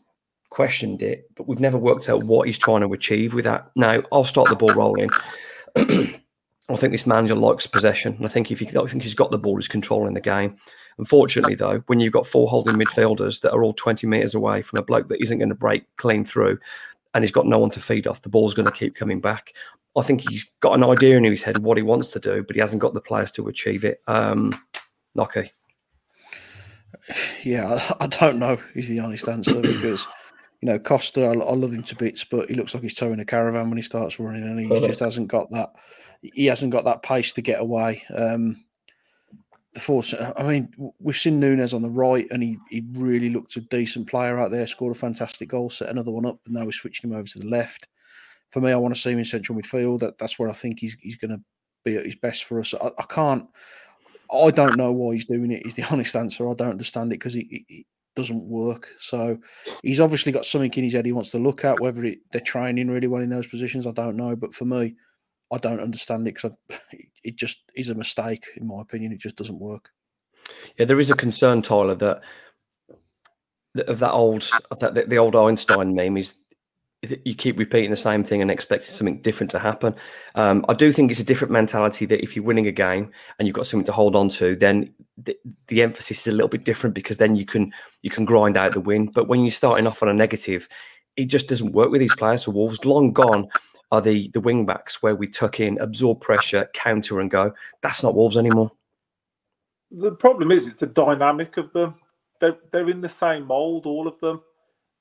[0.50, 3.70] questioned it, but we've never worked out what he's trying to achieve with that.
[3.76, 5.10] Now, I'll start the ball rolling.
[5.76, 8.14] I think this manager likes possession.
[8.16, 10.56] And I think if he, I think he's got the ball, he's controlling the game.
[10.98, 14.78] Unfortunately, though, when you've got four holding midfielders that are all 20 metres away from
[14.78, 16.58] a bloke that isn't going to break clean through
[17.14, 19.54] and he's got no one to feed off, the ball's going to keep coming back.
[19.96, 22.44] I think he's got an idea in his head of what he wants to do,
[22.46, 24.02] but he hasn't got the players to achieve it.
[24.06, 24.60] Um,
[25.16, 25.50] Nocky.
[27.44, 30.06] Yeah, I, I don't know is the honest answer because
[30.60, 33.20] you know, Costa, I, I, love him to bits, but he looks like he's towing
[33.20, 35.74] a caravan when he starts running, and he just hasn't got that.
[36.20, 38.02] He hasn't got that pace to get away.
[38.12, 38.64] Um,
[39.74, 40.12] the force.
[40.14, 43.60] Uh, I mean, we've seen Nunes on the right, and he, he really looked a
[43.60, 44.66] decent player out there.
[44.66, 47.38] Scored a fantastic goal, set another one up, and now we're switching him over to
[47.38, 47.88] the left.
[48.50, 50.00] For me, I want to see him in central midfield.
[50.00, 51.40] That, that's where I think he's he's going to
[51.84, 52.74] be at his best for us.
[52.74, 53.46] I, I, can't.
[54.32, 55.66] I don't know why he's doing it.
[55.66, 56.48] Is the honest answer.
[56.48, 57.86] I don't understand it because he
[58.18, 58.88] doesn't work.
[58.98, 59.38] So
[59.82, 61.78] he's obviously got something in his head he wants to look at.
[61.78, 64.34] Whether it, they're training really well in those positions, I don't know.
[64.34, 64.96] But for me,
[65.52, 66.52] I don't understand it because
[67.24, 69.12] it just is a mistake, in my opinion.
[69.12, 69.90] It just doesn't work.
[70.78, 72.22] Yeah, there is a concern, Tyler, that
[73.86, 74.48] of that old
[74.80, 76.34] that the old Einstein meme is
[77.02, 79.94] you keep repeating the same thing and expecting something different to happen.
[80.34, 83.46] Um, I do think it's a different mentality that if you're winning a game and
[83.46, 85.38] you've got something to hold on to, then the,
[85.68, 87.72] the, emphasis is a little bit different because then you can
[88.02, 89.06] you can grind out the win.
[89.06, 90.68] But when you're starting off on a negative,
[91.14, 92.42] it just doesn't work with these players.
[92.42, 93.48] So Wolves long gone
[93.90, 97.52] are the the wing backs where we tuck in, absorb pressure, counter and go.
[97.82, 98.70] That's not Wolves anymore.
[99.90, 101.94] The problem is it's the dynamic of them.
[102.40, 104.42] They're they're in the same mould, all of them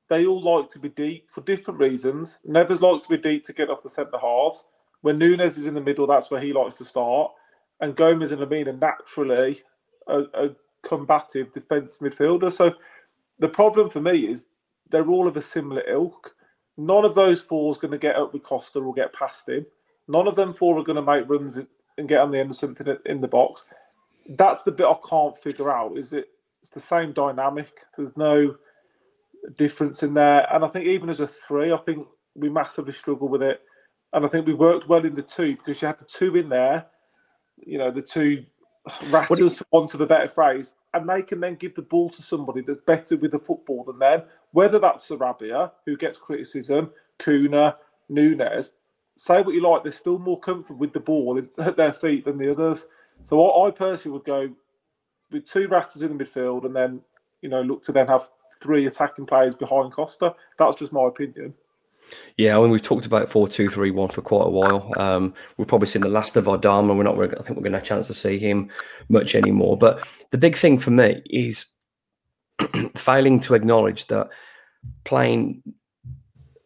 [0.09, 2.39] they all like to be deep for different reasons.
[2.47, 4.63] Neves likes to be deep to get off the centre halves.
[5.01, 7.31] When Nunes is in the middle, that's where he likes to start.
[7.81, 9.61] And Gomes and Lemina naturally
[10.07, 10.49] a, a
[10.83, 12.51] combative defence midfielder.
[12.51, 12.73] So
[13.39, 14.47] the problem for me is
[14.89, 16.33] they're all of a similar ilk.
[16.77, 19.65] None of those four is going to get up with Costa or get past him.
[20.07, 22.55] None of them four are going to make runs and get on the end of
[22.55, 23.63] something in the box.
[24.29, 25.97] That's the bit I can't figure out.
[25.97, 26.29] Is it?
[26.61, 27.81] It's the same dynamic.
[27.95, 28.55] There's no
[29.55, 30.51] difference in there.
[30.53, 33.61] And I think even as a three, I think we massively struggle with it.
[34.13, 36.49] And I think we worked well in the two because you had the two in
[36.49, 36.85] there,
[37.57, 38.45] you know, the two
[39.09, 42.21] ratters, for want of a better phrase, and they can then give the ball to
[42.21, 47.75] somebody that's better with the football than them, whether that's Sarabia, who gets criticism, Cunha,
[48.09, 48.71] Nunes.
[49.15, 52.37] Say what you like, they're still more comfortable with the ball at their feet than
[52.37, 52.87] the others.
[53.23, 54.49] So I personally would go
[55.31, 57.01] with two ratters in the midfield and then,
[57.41, 58.29] you know, look to then have
[58.61, 60.35] three attacking players behind Costa.
[60.57, 61.53] That's just my opinion.
[62.37, 64.93] Yeah, I mean, we've talked about four two three one for quite a while.
[64.97, 66.95] Um, we've probably seen the last of Adama.
[66.95, 67.15] We're not.
[67.15, 68.69] I think we're going to have a chance to see him
[69.09, 69.77] much anymore.
[69.77, 71.65] But the big thing for me is
[72.95, 74.29] failing to acknowledge that
[75.03, 75.63] playing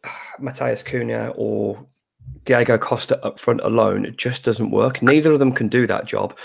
[0.39, 1.85] Matheus Cunha or
[2.43, 5.01] Diego Costa up front alone just doesn't work.
[5.01, 6.37] Neither of them can do that job.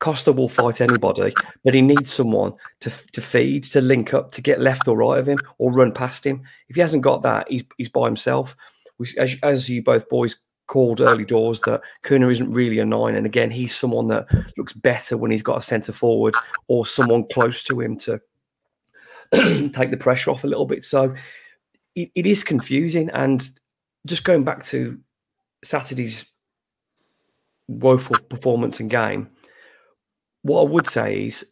[0.00, 1.32] Costa will fight anybody,
[1.62, 5.18] but he needs someone to to feed, to link up, to get left or right
[5.18, 6.42] of him, or run past him.
[6.68, 8.56] If he hasn't got that, he's he's by himself.
[8.98, 10.36] We, as, as you both boys
[10.66, 14.26] called early doors, that Cunha isn't really a nine, and again, he's someone that
[14.56, 16.34] looks better when he's got a centre forward
[16.68, 18.20] or someone close to him to
[19.72, 20.82] take the pressure off a little bit.
[20.82, 21.14] So
[21.94, 23.46] it, it is confusing, and
[24.06, 24.98] just going back to
[25.62, 26.24] Saturday's
[27.68, 29.28] woeful performance and game
[30.42, 31.46] what I would say is,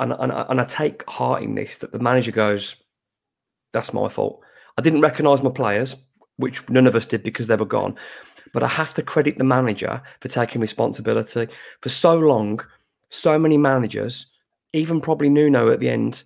[0.00, 2.76] and, and, and I take heart in this, that the manager goes,
[3.72, 4.40] that's my fault.
[4.76, 5.96] I didn't recognise my players,
[6.36, 7.96] which none of us did because they were gone.
[8.52, 11.48] But I have to credit the manager for taking responsibility.
[11.80, 12.60] For so long,
[13.10, 14.26] so many managers,
[14.72, 16.22] even probably Nuno at the end,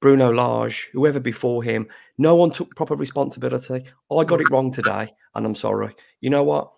[0.00, 1.88] Bruno Lage, whoever before him,
[2.18, 3.84] no one took proper responsibility.
[4.10, 5.94] I got it wrong today, and I'm sorry.
[6.20, 6.70] You know what?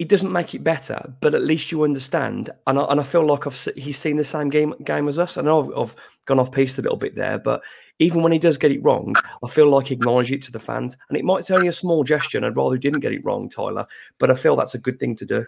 [0.00, 2.48] It doesn't make it better, but at least you understand.
[2.66, 5.36] And I, and I feel like I've he's seen the same game game as us.
[5.36, 7.60] I know I've, I've gone off piece a little bit there, but
[7.98, 10.58] even when he does get it wrong, I feel like he acknowledges it to the
[10.58, 10.96] fans.
[11.10, 13.22] And it might be only a small gesture, and I'd rather he didn't get it
[13.26, 13.86] wrong, Tyler.
[14.18, 15.44] But I feel that's a good thing to do.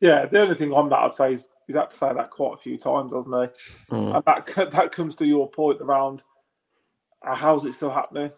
[0.00, 2.54] Yeah, the only thing on that I'd say is he's had to say that quite
[2.54, 3.94] a few times, hasn't he?
[3.94, 4.16] Mm.
[4.16, 6.24] And that that comes to your point around
[7.26, 8.30] uh, how's it still happening?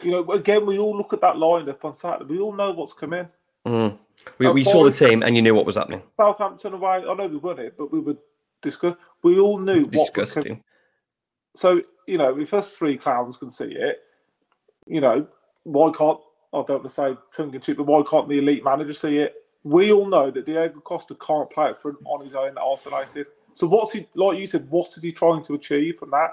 [0.00, 2.32] You know, again, we all look at that lineup on Saturday.
[2.32, 3.28] We all know what's coming.
[3.66, 3.98] Mm.
[4.38, 6.02] We, we saw the team and you knew what was happening.
[6.16, 7.04] Southampton away.
[7.08, 8.16] I know we won it, but we were
[8.62, 8.94] discuss.
[9.22, 10.38] We all knew what was.
[11.54, 13.98] So you know, if us three clowns can see it,
[14.86, 15.26] you know,
[15.64, 16.18] why can't
[16.52, 19.16] I don't want to say tongue in cheek, but why can't the elite manager see
[19.16, 19.34] it?
[19.64, 23.26] We all know that Diego Costa can't play it front on his own, isolated.
[23.54, 24.38] So what's he like?
[24.38, 26.30] You said, what is he trying to achieve from that?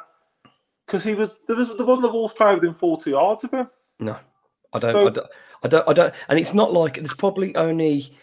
[0.86, 3.70] Because he was there was there wasn't a Wolves player within forty yards of him.
[4.00, 4.18] No,
[4.76, 5.28] I don't, so, I don't,
[5.64, 8.16] I don't, I don't, and it's not like there's probably only.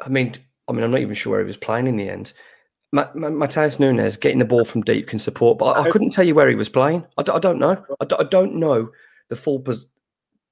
[0.00, 0.36] I mean,
[0.68, 2.32] I mean, I'm not even sure where he was playing in the end.
[2.94, 6.34] Matheus Nunes getting the ball from deep can support, but I, I couldn't tell you
[6.34, 7.04] where he was playing.
[7.18, 7.84] I, I don't know.
[8.00, 8.90] I, don't know
[9.28, 9.84] the full the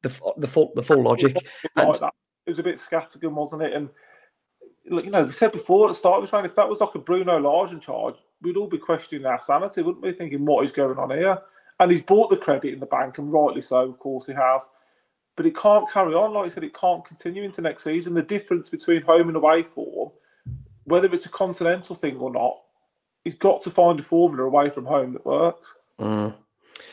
[0.02, 1.46] the full the full logic.
[1.76, 1.96] And,
[2.46, 3.72] it was a bit scattergun, wasn't it?
[3.72, 3.88] And
[4.84, 6.98] you know, we said before at the start, we saying if that was like a
[6.98, 10.12] Bruno Lage in charge, we'd all be questioning our sanity, wouldn't we?
[10.12, 11.38] Thinking what is going on here?
[11.80, 14.68] And he's bought the credit in the bank, and rightly so, of course he has.
[15.36, 18.14] But it can't carry on, like I said, it can't continue into next season.
[18.14, 20.10] The difference between home and away form,
[20.84, 22.56] whether it's a continental thing or not,
[23.24, 25.74] he's got to find a formula away from home that works.
[25.98, 26.34] Mm.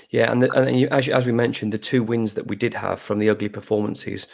[0.09, 2.73] Yeah, and the, and you, as as we mentioned, the two wins that we did
[2.73, 4.27] have from the ugly performances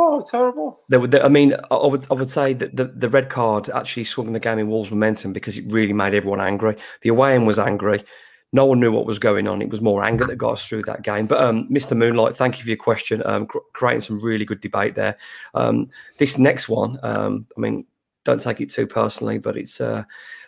[0.00, 0.78] Oh, terrible!
[0.88, 4.04] There, there, I mean, I would I would say that the, the red card actually
[4.04, 6.76] swung the game in Wolves' momentum because it really made everyone angry.
[7.02, 8.04] The away end was angry.
[8.52, 9.60] No one knew what was going on.
[9.60, 11.26] It was more anger that got us through that game.
[11.26, 11.96] But um, Mr.
[11.96, 13.22] Moonlight, thank you for your question.
[13.26, 15.16] Um, creating some really good debate there.
[15.54, 17.84] Um, this next one, um, I mean,
[18.24, 20.04] don't take it too personally, but it's uh,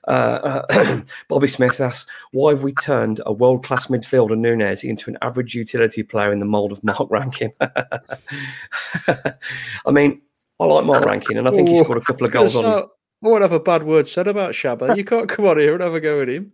[0.09, 5.18] uh, Bobby Smith asks, why have we turned a world class midfielder Nunes into an
[5.22, 7.53] average utility player in the mould of Mark Rankin?
[7.61, 10.20] I mean,
[10.59, 12.64] I like Mark Rankine, and I think he scored a couple of goals on.
[12.64, 12.84] His...
[13.22, 14.96] I won't have a bad word said about Shabba.
[14.96, 16.53] You can't come on here and have a go at him.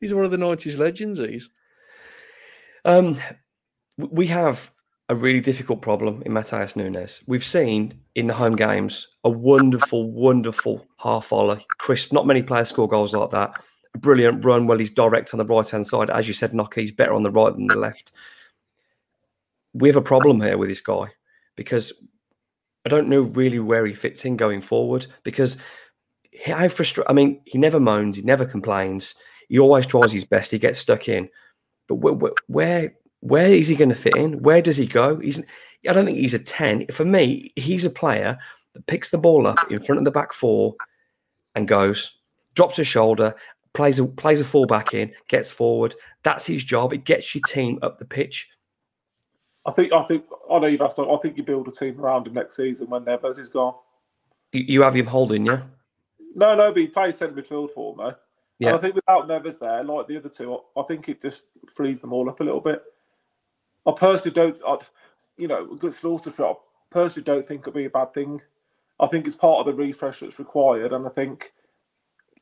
[0.00, 1.50] He's one of the 90s legends, he's.
[2.84, 3.18] Um,
[3.96, 4.70] we have
[5.08, 7.20] a really difficult problem in Matheus Nunes.
[7.26, 12.12] We've seen in the home games a wonderful, wonderful half volley, crisp.
[12.12, 13.62] Not many players score goals like that.
[13.94, 16.08] A brilliant run while he's direct on the right hand side.
[16.10, 18.12] As you said, Nocky, he's better on the right than the left.
[19.74, 21.08] We have a problem here with this guy
[21.56, 21.92] because
[22.86, 25.58] I don't know really where he fits in going forward because
[26.46, 27.10] how frustrated.
[27.10, 29.14] I mean, he never moans, he never complains,
[29.52, 31.28] he always tries his best, he gets stuck in.
[31.86, 34.42] But where, where where is he going to fit in?
[34.42, 35.18] Where does he go?
[35.18, 35.44] He's
[35.86, 36.86] I don't think he's a 10.
[36.86, 38.38] For me, he's a player
[38.72, 40.74] that picks the ball up in front of the back four
[41.54, 42.18] and goes,
[42.54, 43.34] drops his shoulder,
[43.74, 45.94] plays a plays a fullback in, gets forward.
[46.22, 46.94] That's his job.
[46.94, 48.48] It gets your team up the pitch.
[49.66, 50.98] I think I think I know you've asked.
[50.98, 53.74] I think you build a team around him next season when Neves is gone.
[54.52, 55.60] You, you have him holding, yeah?
[56.34, 58.12] No, no, but he plays centre midfield for me.
[58.62, 58.68] Yeah.
[58.68, 61.44] And I think without Neves there, like the other two, I think it just
[61.74, 62.82] frees them all up a little bit.
[63.86, 64.78] I personally don't, I,
[65.36, 66.54] you know, good slaughter for I
[66.90, 68.40] personally don't think it'll be a bad thing.
[69.00, 71.52] I think it's part of the refresh that's required, and I think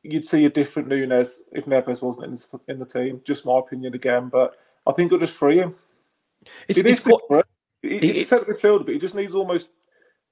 [0.03, 3.21] you'd see a different Nunes if Neves wasn't in the, in the team.
[3.25, 5.73] Just my opinion again, but I think it'll just free him.
[6.67, 7.47] It's, it it's, what,
[7.81, 9.69] he's centre midfielder, but he just needs almost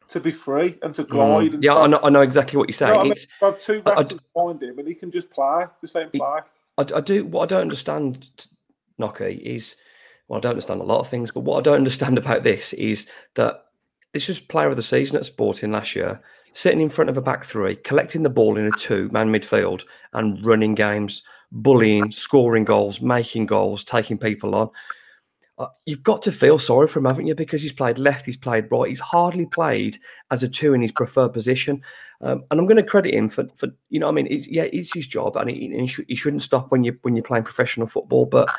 [0.09, 1.51] to be free and to glide.
[1.51, 2.91] Mm, and yeah, I know, I know, exactly what you're saying.
[2.91, 3.15] You know I mean?
[3.41, 6.39] have two rats behind him, and he can just play, just let him play.
[6.77, 7.25] I, I do.
[7.25, 8.27] What I don't understand,
[8.99, 9.75] Nocky, is
[10.27, 12.73] well, I don't understand a lot of things, but what I don't understand about this
[12.73, 13.65] is that
[14.13, 16.21] this was player of the season at Sporting last year,
[16.53, 19.83] sitting in front of a back three, collecting the ball in a two man midfield
[20.13, 24.69] and running games, bullying, scoring goals, making goals, taking people on.
[25.59, 27.35] Uh, you've got to feel sorry for him, haven't you?
[27.35, 29.97] Because he's played left, he's played right, he's hardly played
[30.31, 31.81] as a two in his preferred position.
[32.21, 34.63] Um, and I'm going to credit him for, for you know, I mean, it's, yeah,
[34.63, 37.43] it's his job, and he, he, sh- he shouldn't stop when you when you're playing
[37.43, 38.25] professional football.
[38.25, 38.49] But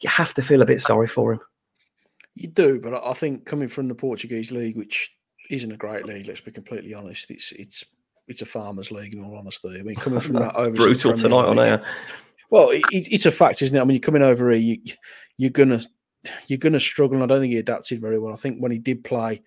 [0.00, 1.40] you have to feel a bit sorry for him.
[2.34, 5.10] You do, but I think coming from the Portuguese league, which
[5.50, 7.84] isn't a great league, let's be completely honest, it's it's
[8.28, 9.14] it's a farmers' league.
[9.14, 11.84] In all honesty, I mean, coming from that over brutal tonight on air.
[12.50, 13.80] Well, it, it's a fact, isn't it?
[13.80, 14.94] I mean, you're coming over here, you,
[15.36, 15.80] you're gonna
[16.46, 17.22] you're gonna struggle.
[17.22, 18.32] I don't think he adapted very well.
[18.32, 19.42] I think when he did play,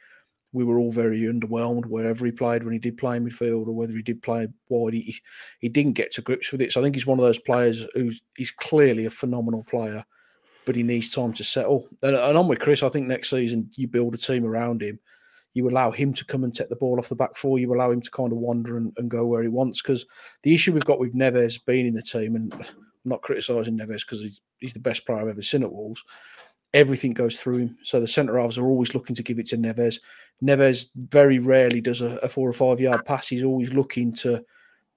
[0.51, 3.93] we were all very underwhelmed wherever he played when he did play midfield or whether
[3.93, 4.93] he did play wide.
[4.93, 5.15] He,
[5.59, 6.71] he didn't get to grips with it.
[6.71, 8.21] So I think he's one of those players who's
[8.59, 10.05] clearly a phenomenal player
[10.65, 11.87] but he needs time to settle.
[12.01, 12.83] And, and I'm with Chris.
[12.83, 14.99] I think next season you build a team around him.
[15.53, 17.59] You allow him to come and take the ball off the back four.
[17.59, 19.81] You allow him to kind of wander and, and go where he wants.
[19.81, 20.05] Because
[20.41, 22.61] the issue we've got with Neves being in the team, and I'm
[23.05, 26.03] not criticising Neves because he's, he's the best player I've ever seen at Wolves.
[26.73, 27.77] Everything goes through him.
[27.83, 29.99] So the centre halves are always looking to give it to Neves.
[30.43, 33.27] Neves very rarely does a, a four or five yard pass.
[33.27, 34.43] He's always looking to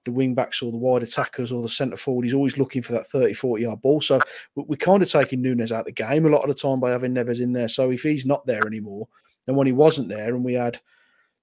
[0.07, 2.23] the wing backs or the wide attackers or the centre forward.
[2.23, 4.01] He's always looking for that 30, 40 yard ball.
[4.01, 4.19] So
[4.55, 6.91] we're kind of taking Nunes out of the game a lot of the time by
[6.91, 7.67] having Neves in there.
[7.67, 9.07] So if he's not there anymore,
[9.45, 10.79] and when he wasn't there and we had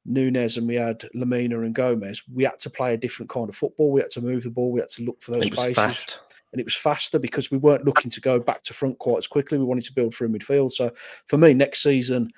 [0.04, 3.56] Nunes and we had Lemina and Gomes, we had to play a different kind of
[3.56, 3.92] football.
[3.92, 4.72] We had to move the ball.
[4.72, 5.74] We had to look for those spaces.
[5.74, 6.18] Fast.
[6.54, 9.26] And it was faster because we weren't looking to go back to front quite as
[9.26, 9.58] quickly.
[9.58, 10.70] We wanted to build through midfield.
[10.70, 10.92] So
[11.26, 12.30] for me, next season,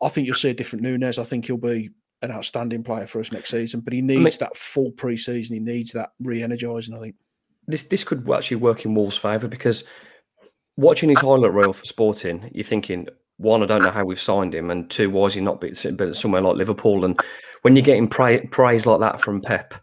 [0.00, 1.18] I think you'll see a different Nunes.
[1.18, 1.90] I think he'll be
[2.22, 5.56] an outstanding player for us next season, but he needs I mean, that full pre-season.
[5.56, 6.94] He needs that re-energizing.
[6.94, 7.16] I think
[7.66, 9.82] this this could actually work in Wolves' favour because
[10.76, 13.08] watching his highlight reel for Sporting, you're thinking
[13.38, 15.74] one, I don't know how we've signed him, and two, why is he not been
[15.74, 17.04] somewhere like Liverpool?
[17.04, 17.18] And
[17.62, 19.74] when you're getting pra- praise like that from Pep,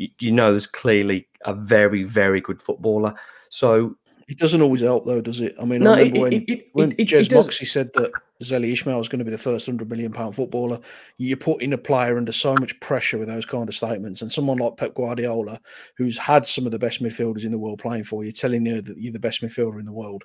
[0.00, 3.14] you, you know there's clearly a very very good footballer.
[3.50, 3.96] So
[4.30, 5.56] it doesn't always help, though, does it?
[5.60, 8.12] I mean, no, I remember it, when, it, it, when Jez Moxey said that
[8.44, 10.78] Zeli Ismail was going to be the first hundred million pound footballer.
[11.18, 14.58] You're putting a player under so much pressure with those kind of statements, and someone
[14.58, 15.60] like Pep Guardiola,
[15.96, 18.80] who's had some of the best midfielders in the world playing for you, telling you
[18.80, 20.22] that you're the best midfielder in the world.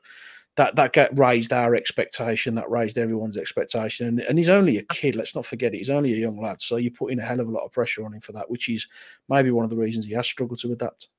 [0.57, 5.15] That that raised our expectation, that raised everyone's expectation, and, and he's only a kid.
[5.15, 5.79] Let's not forget it.
[5.79, 8.05] He's only a young lad, so you're putting a hell of a lot of pressure
[8.05, 8.87] on him for that, which is
[9.27, 11.09] maybe one of the reasons he has struggled to adapt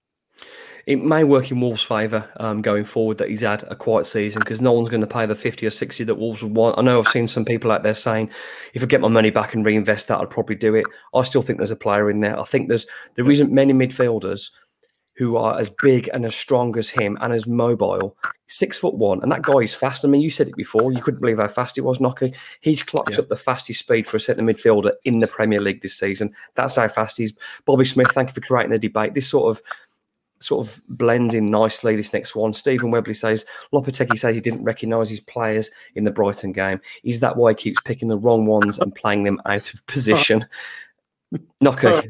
[0.87, 4.39] it may work in Wolves' favour um, going forward that he's had a quiet season
[4.39, 6.79] because no one's going to pay the 50 or 60 that Wolves would want.
[6.79, 8.31] I know I've seen some people out there saying,
[8.73, 10.87] if I get my money back and reinvest that, I'd probably do it.
[11.13, 12.39] I still think there's a player in there.
[12.39, 14.51] I think there's there isn't many midfielders
[15.17, 18.17] who are as big and as strong as him and as mobile.
[18.49, 20.05] Six foot one, and that guy is fast.
[20.05, 20.93] I mean, you said it before.
[20.93, 22.35] You couldn't believe how fast he was, Nocky.
[22.61, 23.19] He's clocked yeah.
[23.19, 26.33] up the fastest speed for a centre midfielder in the Premier League this season.
[26.55, 27.35] That's how fast he's.
[27.65, 29.15] Bobby Smith, thank you for creating the debate.
[29.15, 29.63] This sort of
[30.41, 31.97] sort of blends in nicely.
[31.97, 36.11] This next one, Stephen Webley says Lopetegui says he didn't recognise his players in the
[36.11, 36.81] Brighton game.
[37.05, 40.47] Is that why he keeps picking the wrong ones and playing them out of position?
[41.61, 42.05] Knocker.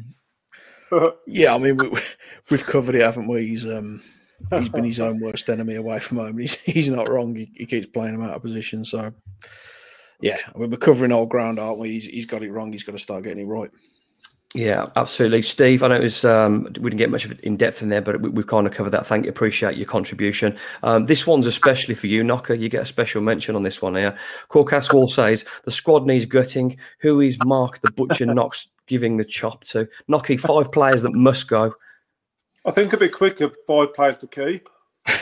[1.25, 1.89] Yeah, I mean we,
[2.49, 3.47] have covered it, haven't we?
[3.47, 4.01] He's um
[4.51, 6.37] he's been his own worst enemy away from home.
[6.39, 7.35] He's he's not wrong.
[7.35, 8.83] He, he keeps playing him out of position.
[8.83, 9.13] So
[10.21, 11.91] yeah, we're covering old ground, aren't we?
[11.91, 12.71] He's, he's got it wrong.
[12.71, 13.69] He's got to start getting it right.
[14.55, 15.83] Yeah, absolutely, Steve.
[15.83, 18.01] I know it was um, we didn't get much of it in depth in there,
[18.01, 19.05] but we, have kind of covered that.
[19.05, 20.57] Thank you, appreciate your contribution.
[20.83, 22.53] Um, this one's especially for you, Knocker.
[22.53, 24.17] You get a special mention on this one here.
[24.49, 26.77] Corcas Wall says the squad needs gutting.
[27.01, 29.87] Who is Mark the Butcher Knox giving the chop to?
[30.09, 31.75] Knocky, five players that must go.
[32.65, 33.51] I think a bit quicker.
[33.65, 34.69] Five players to keep.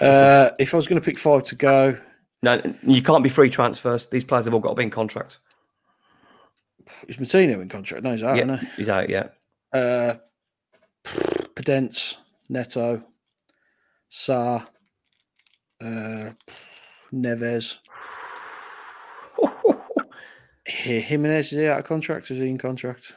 [0.00, 1.94] Uh, if I was going to pick five to go,
[2.42, 4.06] no, you can't be free transfers.
[4.08, 5.40] These players have all got to be in contract.
[7.06, 8.02] Is Moutinho in contract?
[8.02, 8.36] No, he's out.
[8.36, 9.10] Yeah, he's out.
[9.10, 9.28] Yeah.
[9.74, 10.14] Uh,
[11.04, 12.16] Podence,
[12.48, 13.02] Neto,
[14.08, 14.66] Sá,
[15.82, 16.30] uh,
[17.12, 17.78] Neves.
[20.66, 22.30] Jimenez is he out of contract?
[22.30, 23.14] Or Is he in contract?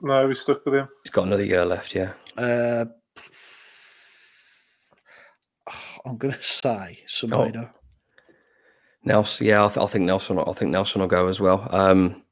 [0.00, 0.88] No, he's stuck with him.
[1.04, 1.94] He's got another year left.
[1.94, 2.12] Yeah.
[2.36, 2.84] Uh,
[6.06, 7.70] I'm gonna say Semedo.
[7.70, 7.78] Oh.
[9.04, 10.38] Nelson, yeah, I, th- I, think Nelson.
[10.38, 11.66] I think Nelson will go as well.
[11.70, 12.22] Um,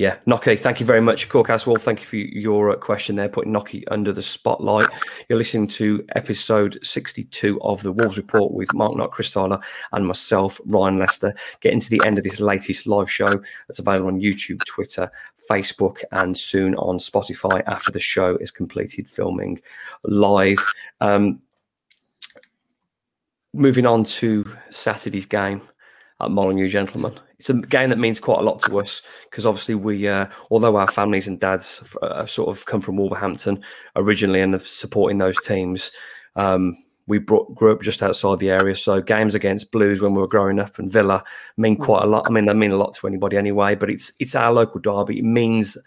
[0.00, 1.28] yeah, Nocky, thank you very much.
[1.28, 4.88] Cork Wolf, thank you for your uh, question there, putting Nocky under the spotlight.
[5.28, 9.60] You're listening to episode 62 of the Wolves Report with Marc Nock, Chris Tyler,
[9.92, 11.34] and myself, Ryan Leister.
[11.60, 15.12] Getting to the end of this latest live show that's available on YouTube, Twitter,
[15.50, 19.60] Facebook, and soon on Spotify after the show is completed filming
[20.04, 20.64] live.
[21.02, 21.42] Um,
[23.52, 25.60] moving on to Saturday's game
[26.20, 29.00] at Molineux, gentlemen it's a game that means quite a lot to us
[29.30, 33.64] because obviously we, uh, although our families and dads uh, sort of come from Wolverhampton
[33.96, 35.90] originally and have supporting those teams,
[36.36, 38.76] um, we brought, grew up just outside the area.
[38.76, 41.24] So games against Blues when we were growing up and Villa
[41.56, 41.80] mean mm.
[41.80, 42.26] quite a lot.
[42.28, 43.74] I mean, they mean a lot to anybody anyway.
[43.74, 45.20] But it's it's our local derby.
[45.20, 45.78] It means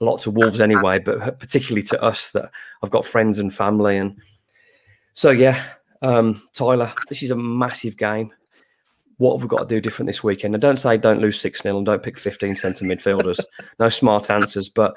[0.00, 2.52] a lot to Wolves anyway, but particularly to us that
[2.84, 4.16] I've got friends and family and
[5.14, 5.60] so yeah.
[6.02, 8.32] Um, Tyler, this is a massive game
[9.18, 10.54] what have we got to do different this weekend?
[10.54, 13.40] And don't say don't lose 6 0 and don't pick 15 centre midfielders.
[13.78, 14.94] no smart answers, but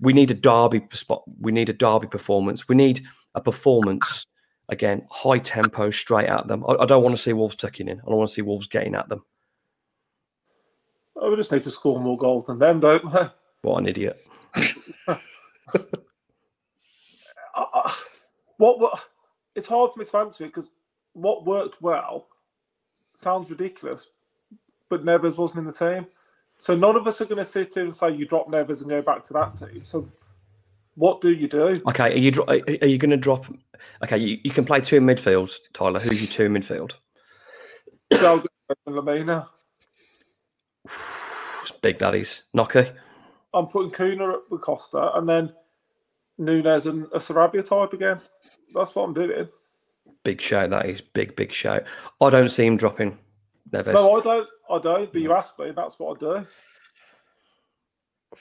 [0.00, 1.22] we need a derby spot.
[1.40, 2.68] We need a derby performance.
[2.68, 3.02] We need
[3.34, 4.26] a performance
[4.68, 6.64] again, high tempo, straight at them.
[6.68, 8.00] I, I don't want to see Wolves tucking in.
[8.00, 9.24] I don't want to see Wolves getting at them.
[11.16, 13.20] Oh, we just need to score more goals than them, don't we?
[13.62, 14.20] What an idiot.
[18.56, 19.04] what, what?
[19.54, 20.68] It's hard for me to answer it because
[21.12, 22.26] what worked well
[23.14, 24.08] sounds ridiculous,
[24.88, 26.06] but Neves wasn't in the team.
[26.56, 28.88] So none of us are going to sit here and say you drop Neves and
[28.88, 29.82] go back to that team.
[29.82, 30.08] So
[30.94, 31.82] what do you do?
[31.88, 33.46] Okay, are you are you going to drop?
[34.04, 36.00] Okay, you, you can play two midfields, Tyler.
[36.00, 36.92] Who's your two midfield?
[38.86, 39.48] and Lemina.
[41.82, 42.44] Big daddies.
[42.56, 42.92] Knocky.
[43.54, 45.52] I'm putting Cunha up with Costa, and then
[46.38, 48.20] Nunes and a Sarabia type again.
[48.74, 49.48] That's what I'm doing.
[50.24, 51.82] Big shout, that is big, big shout.
[52.20, 53.18] I don't see him dropping
[53.70, 53.92] Neves.
[53.92, 54.48] No, I don't.
[54.70, 55.12] I don't.
[55.12, 56.46] But you asked me, that's what I do.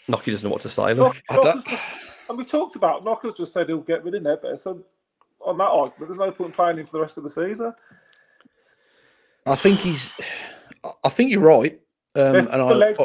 [0.08, 0.94] Nocky doesn't know what to say.
[0.94, 1.84] Look, Knock, Knockers just,
[2.30, 4.60] and we talked about Knockers just said he'll get rid of Neves.
[4.60, 4.84] So
[5.44, 7.74] on that argument, there's no point playing him for the rest of the season.
[9.46, 10.14] I think he's.
[11.04, 11.80] I think you're right.
[12.16, 13.00] Um, and full, I, legs,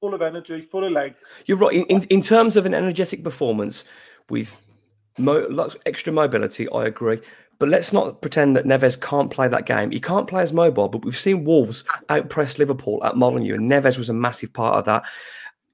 [0.00, 1.44] full of energy, full of legs.
[1.46, 1.74] You're right.
[1.88, 3.84] In, in terms of an energetic performance
[4.30, 4.56] with
[5.18, 7.20] mo- extra mobility, I agree.
[7.58, 9.90] But let's not pretend that Neves can't play that game.
[9.90, 13.96] He can't play as mobile, but we've seen Wolves outpress Liverpool at Molineux, and Neves
[13.96, 15.04] was a massive part of that.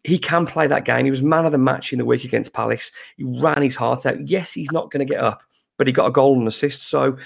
[0.04, 1.04] He can play that game.
[1.04, 2.90] He was man of the match in the week against Palace.
[3.16, 4.28] He ran his heart out.
[4.28, 5.42] Yes, he's not going to get up,
[5.78, 6.82] but he got a goal and assist.
[6.82, 7.16] So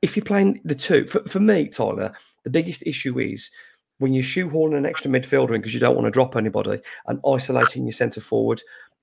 [0.00, 2.12] if you're playing the two, for, for me, Tyler,
[2.44, 3.50] the biggest issue is
[3.98, 7.20] when you shoehorn an extra midfielder in because you don't want to drop anybody and
[7.26, 8.60] isolating your centre forward.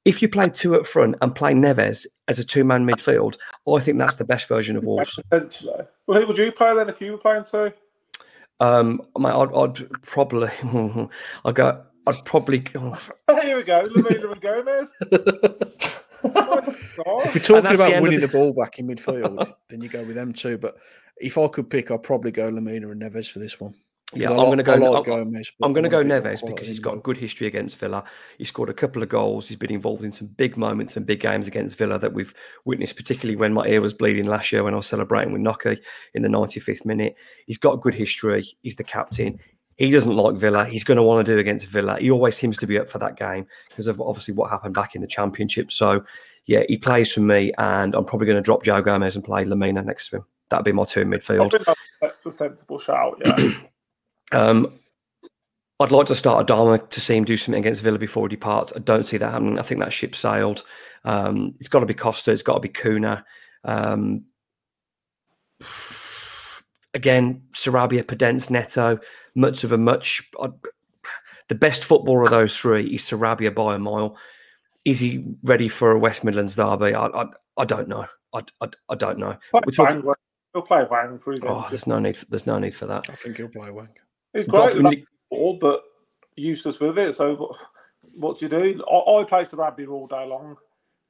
[0.09, 3.37] If you play two up front and play Neves as a two man midfield,
[3.71, 5.19] I think that's the best version of Wolves.
[5.31, 5.83] Essentially.
[6.07, 7.71] Well, who would you play then if you were playing two?
[8.59, 10.49] Um, mate, I'd, I'd probably,
[11.45, 12.65] I'd go, I'd probably.
[12.73, 12.97] Oh.
[13.43, 14.95] Here we go, Lemina and Gomes.
[17.25, 20.15] if we're talking about winning the, the ball back in midfield, then you go with
[20.15, 20.57] them too.
[20.57, 20.77] But
[21.21, 23.75] if I could pick, I'd probably go Lemina and Neves for this one.
[24.15, 24.73] Yeah, I'm going to go.
[24.73, 28.03] Like Gomes, I'm going to go Neves because he's got a good history against Villa.
[28.39, 29.47] He scored a couple of goals.
[29.47, 32.33] He's been involved in some big moments and big games against Villa that we've
[32.65, 35.79] witnessed, particularly when my ear was bleeding last year when I was celebrating with Nocky
[36.15, 37.15] in the 95th minute.
[37.45, 38.47] He's got a good history.
[38.63, 39.39] He's the captain.
[39.77, 40.65] He doesn't like Villa.
[40.65, 41.97] He's going to want to do against Villa.
[41.99, 44.95] He always seems to be up for that game because of obviously what happened back
[44.95, 45.71] in the Championship.
[45.71, 46.03] So,
[46.47, 49.45] yeah, he plays for me, and I'm probably going to drop João Gomes and play
[49.45, 50.25] Lemina next to him.
[50.49, 51.45] That'd be my two in midfield.
[51.45, 53.21] I think that's a sensible shout.
[53.23, 53.53] Yeah.
[54.31, 54.79] Um,
[55.79, 58.73] I'd like to start Adama to see him do something against Villa before he departs.
[58.75, 59.59] I don't see that happening.
[59.59, 60.63] I think that ship sailed.
[61.05, 62.31] Um, it's got to be Costa.
[62.31, 63.23] It's got to be Cunha.
[63.63, 64.25] Um,
[66.93, 68.99] again, Sarabia, Podence, Neto,
[69.35, 70.29] much of a much.
[70.41, 70.51] I'd,
[71.47, 74.17] the best footballer of those three is Sarabia by a mile.
[74.85, 76.93] Is he ready for a West Midlands derby?
[76.93, 77.25] I, I,
[77.57, 78.05] I don't know.
[78.33, 79.37] I, I, I don't know.
[79.53, 80.03] We're talking,
[80.53, 82.17] he'll play Hwang for his oh, There's no need.
[82.17, 83.09] For, there's no need for that.
[83.09, 83.89] I think he'll play Hwang.
[84.33, 84.99] He's great with
[85.29, 85.83] ball, but
[86.35, 87.13] useless with it.
[87.13, 87.57] So what,
[88.13, 88.83] what do you do?
[88.85, 90.55] I, I play Sarabia all day long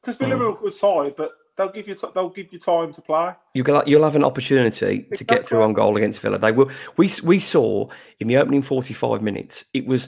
[0.01, 0.41] because Villa mm.
[0.41, 3.33] are a good side, but they'll give you t- they'll give you time to play.
[3.53, 6.37] You will you'll have an opportunity to get through on goal against Villa.
[6.39, 6.71] They will.
[6.97, 7.89] We we saw
[8.19, 9.65] in the opening forty five minutes.
[9.73, 10.07] It was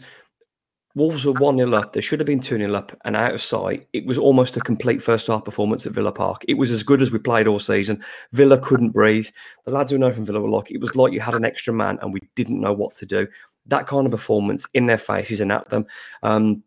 [0.95, 1.93] Wolves were 1 0 up.
[1.93, 3.87] They should have been 2 0 up and out of sight.
[3.93, 6.43] It was almost a complete first half performance at Villa Park.
[6.47, 8.03] It was as good as we played all season.
[8.33, 9.27] Villa couldn't breathe.
[9.65, 11.73] The lads who know from Villa were like, it was like you had an extra
[11.73, 13.27] man and we didn't know what to do.
[13.67, 15.85] That kind of performance in their faces and at them.
[16.23, 16.63] Um,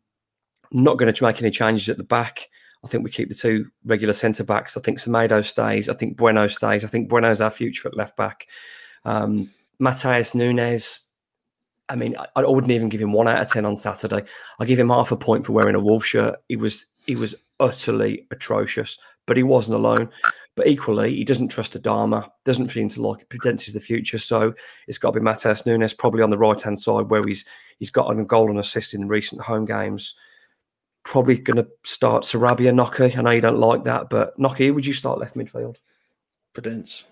[0.70, 2.48] not going to make any changes at the back.
[2.84, 4.76] I think we keep the two regular centre backs.
[4.76, 5.88] I think Semedo stays.
[5.88, 6.84] I think Bueno stays.
[6.84, 8.46] I think Bueno's our future at left back.
[9.04, 9.50] Um,
[9.80, 11.00] Matheus Nunes,
[11.89, 14.24] I mean, I, I, wouldn't even give him one out of ten on Saturday.
[14.59, 16.37] I give him half a point for wearing a wolf shirt.
[16.49, 20.11] He was he was utterly atrocious, but he wasn't alone.
[20.57, 24.18] But equally, he doesn't trust Adama, doesn't seem to like it, pretends he's the future.
[24.18, 24.55] So
[24.87, 27.45] it's got to be Matheus Nunes probably on the right hand side where he's
[27.78, 30.14] he's got a goal and assist in recent home games.
[31.03, 33.18] Probably going to start Sarabia, Nocky.
[33.18, 35.76] I know you don't like that, but Nocky, would you start left midfield?
[36.55, 37.05] Podence.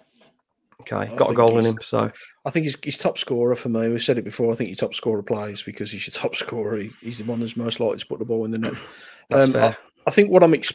[0.91, 1.79] Okay, got a goal in him.
[1.81, 2.11] So
[2.45, 3.89] I think he's, he's top scorer for me.
[3.89, 4.53] We said it before.
[4.53, 6.79] I think your top scorer plays because he's your top scorer.
[6.79, 8.75] He, he's the one that's most likely to put the ball in the net.
[9.31, 9.77] That's um, fair.
[9.81, 10.73] I, I, think what I'm ex-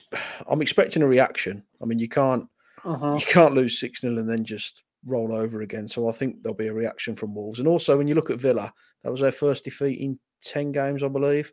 [0.47, 1.63] I'm expecting a reaction.
[1.81, 2.47] I mean, you can't
[2.83, 3.17] uh-huh.
[3.19, 5.87] you can't lose six 0 and then just roll over again.
[5.87, 7.59] So I think there'll be a reaction from Wolves.
[7.59, 11.03] And also, when you look at Villa, that was their first defeat in ten games,
[11.03, 11.51] I believe.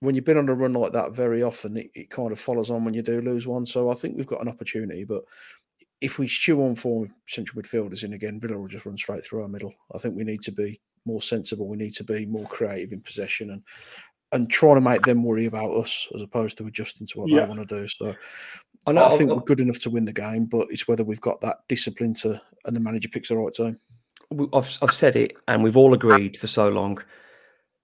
[0.00, 2.70] When you've been on a run like that very often, it, it kind of follows
[2.70, 3.64] on when you do lose one.
[3.64, 5.22] So I think we've got an opportunity, but
[6.02, 9.42] if we chew on four central midfielders in again, Villa will just run straight through
[9.42, 9.72] our middle.
[9.94, 11.68] I think we need to be more sensible.
[11.68, 13.62] We need to be more creative in possession and
[14.32, 17.40] and trying to make them worry about us as opposed to adjusting to what yeah.
[17.40, 17.86] they want to do.
[17.86, 18.14] So
[18.86, 21.20] I, know, I think we're good enough to win the game, but it's whether we've
[21.20, 23.78] got that discipline to and the manager picks the right time.
[24.54, 26.98] I've, I've said it, and we've all agreed for so long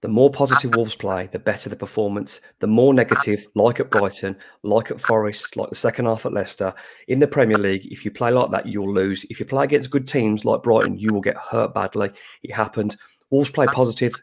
[0.01, 2.39] the more positive Wolves play, the better the performance.
[2.59, 6.73] The more negative, like at Brighton, like at Forest, like the second half at Leicester,
[7.09, 9.25] in the Premier League, if you play like that, you'll lose.
[9.29, 12.11] If you play against good teams like Brighton, you will get hurt badly.
[12.43, 12.95] It happened.
[13.29, 14.13] Wolves play positive.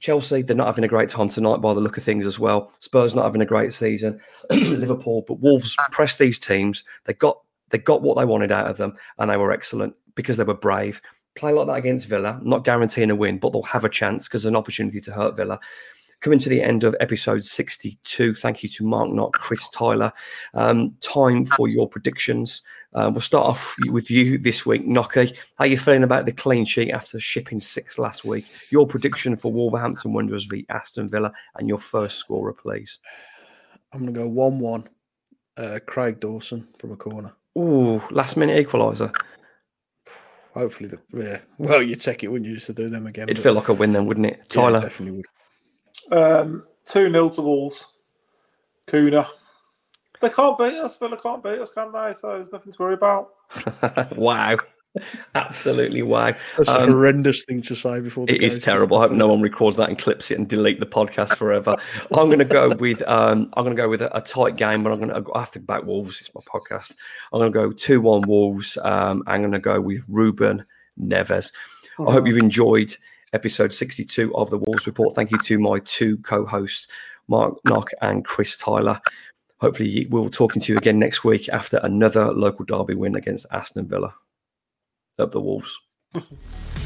[0.00, 2.72] Chelsea, they're not having a great time tonight by the look of things as well.
[2.80, 4.20] Spurs not having a great season.
[4.50, 6.84] Liverpool, but Wolves pressed these teams.
[7.04, 7.40] They got
[7.70, 10.54] they got what they wanted out of them, and they were excellent because they were
[10.54, 11.00] brave
[11.36, 14.44] play like that against Villa, not guaranteeing a win, but they'll have a chance because
[14.44, 15.58] an opportunity to hurt Villa.
[16.20, 18.34] coming to the end of episode 62.
[18.34, 20.12] Thank you to Marc Nock, Chris Tyler.
[20.54, 22.62] Um, time for your predictions.
[22.94, 25.32] Uh, we'll start off with you this week, Nocky.
[25.56, 28.46] How are you feeling about the clean sheet after shipping six last week?
[28.70, 33.00] Your prediction for Wolverhampton Wanderers v Aston Villa and your first scorer, please.
[33.92, 34.88] I'm going to go 1 1.
[35.56, 37.32] Uh, Craig Dawson from a corner.
[37.58, 39.14] Ooh, last minute equaliser.
[40.54, 41.38] Hopefully, the, yeah.
[41.58, 43.28] Well, you'd take it wouldn't you used to do them again.
[43.28, 44.48] It'd feel like a win then, wouldn't it?
[44.48, 44.78] Tyler?
[44.78, 45.22] Yeah, definitely
[46.10, 46.22] would.
[46.22, 47.88] Um, 2 nil to Wolves.
[48.86, 49.26] Cunha.
[50.20, 50.96] They can't beat us.
[50.96, 52.14] Villa can't beat us, can they?
[52.14, 53.30] So there's nothing to worry about.
[54.16, 54.56] wow.
[55.34, 56.36] Absolutely why.
[56.56, 58.98] That's um, a horrendous thing to say before It is terrible.
[58.98, 61.76] I hope no one records that and clips it and delete the podcast forever.
[62.12, 65.00] I'm gonna go with um, I'm gonna go with a, a, tight game, but I'm
[65.00, 66.94] gonna I have to back Wolves, it's my podcast.
[67.32, 68.78] I'm gonna go two one Wolves.
[68.82, 70.64] Um, I'm gonna go with Ruben
[71.00, 71.52] Neves.
[71.98, 72.08] Oh.
[72.08, 72.96] I hope you've enjoyed
[73.32, 75.14] episode 62 of the Wolves Report.
[75.14, 76.88] Thank you to my two co-hosts,
[77.26, 79.00] Marc Nock and Chris Tyler
[79.60, 83.46] hopefully we'll be talking to you again next week after another local derby win against
[83.50, 84.14] Aston Villa.
[85.18, 85.78] Up the Wolves.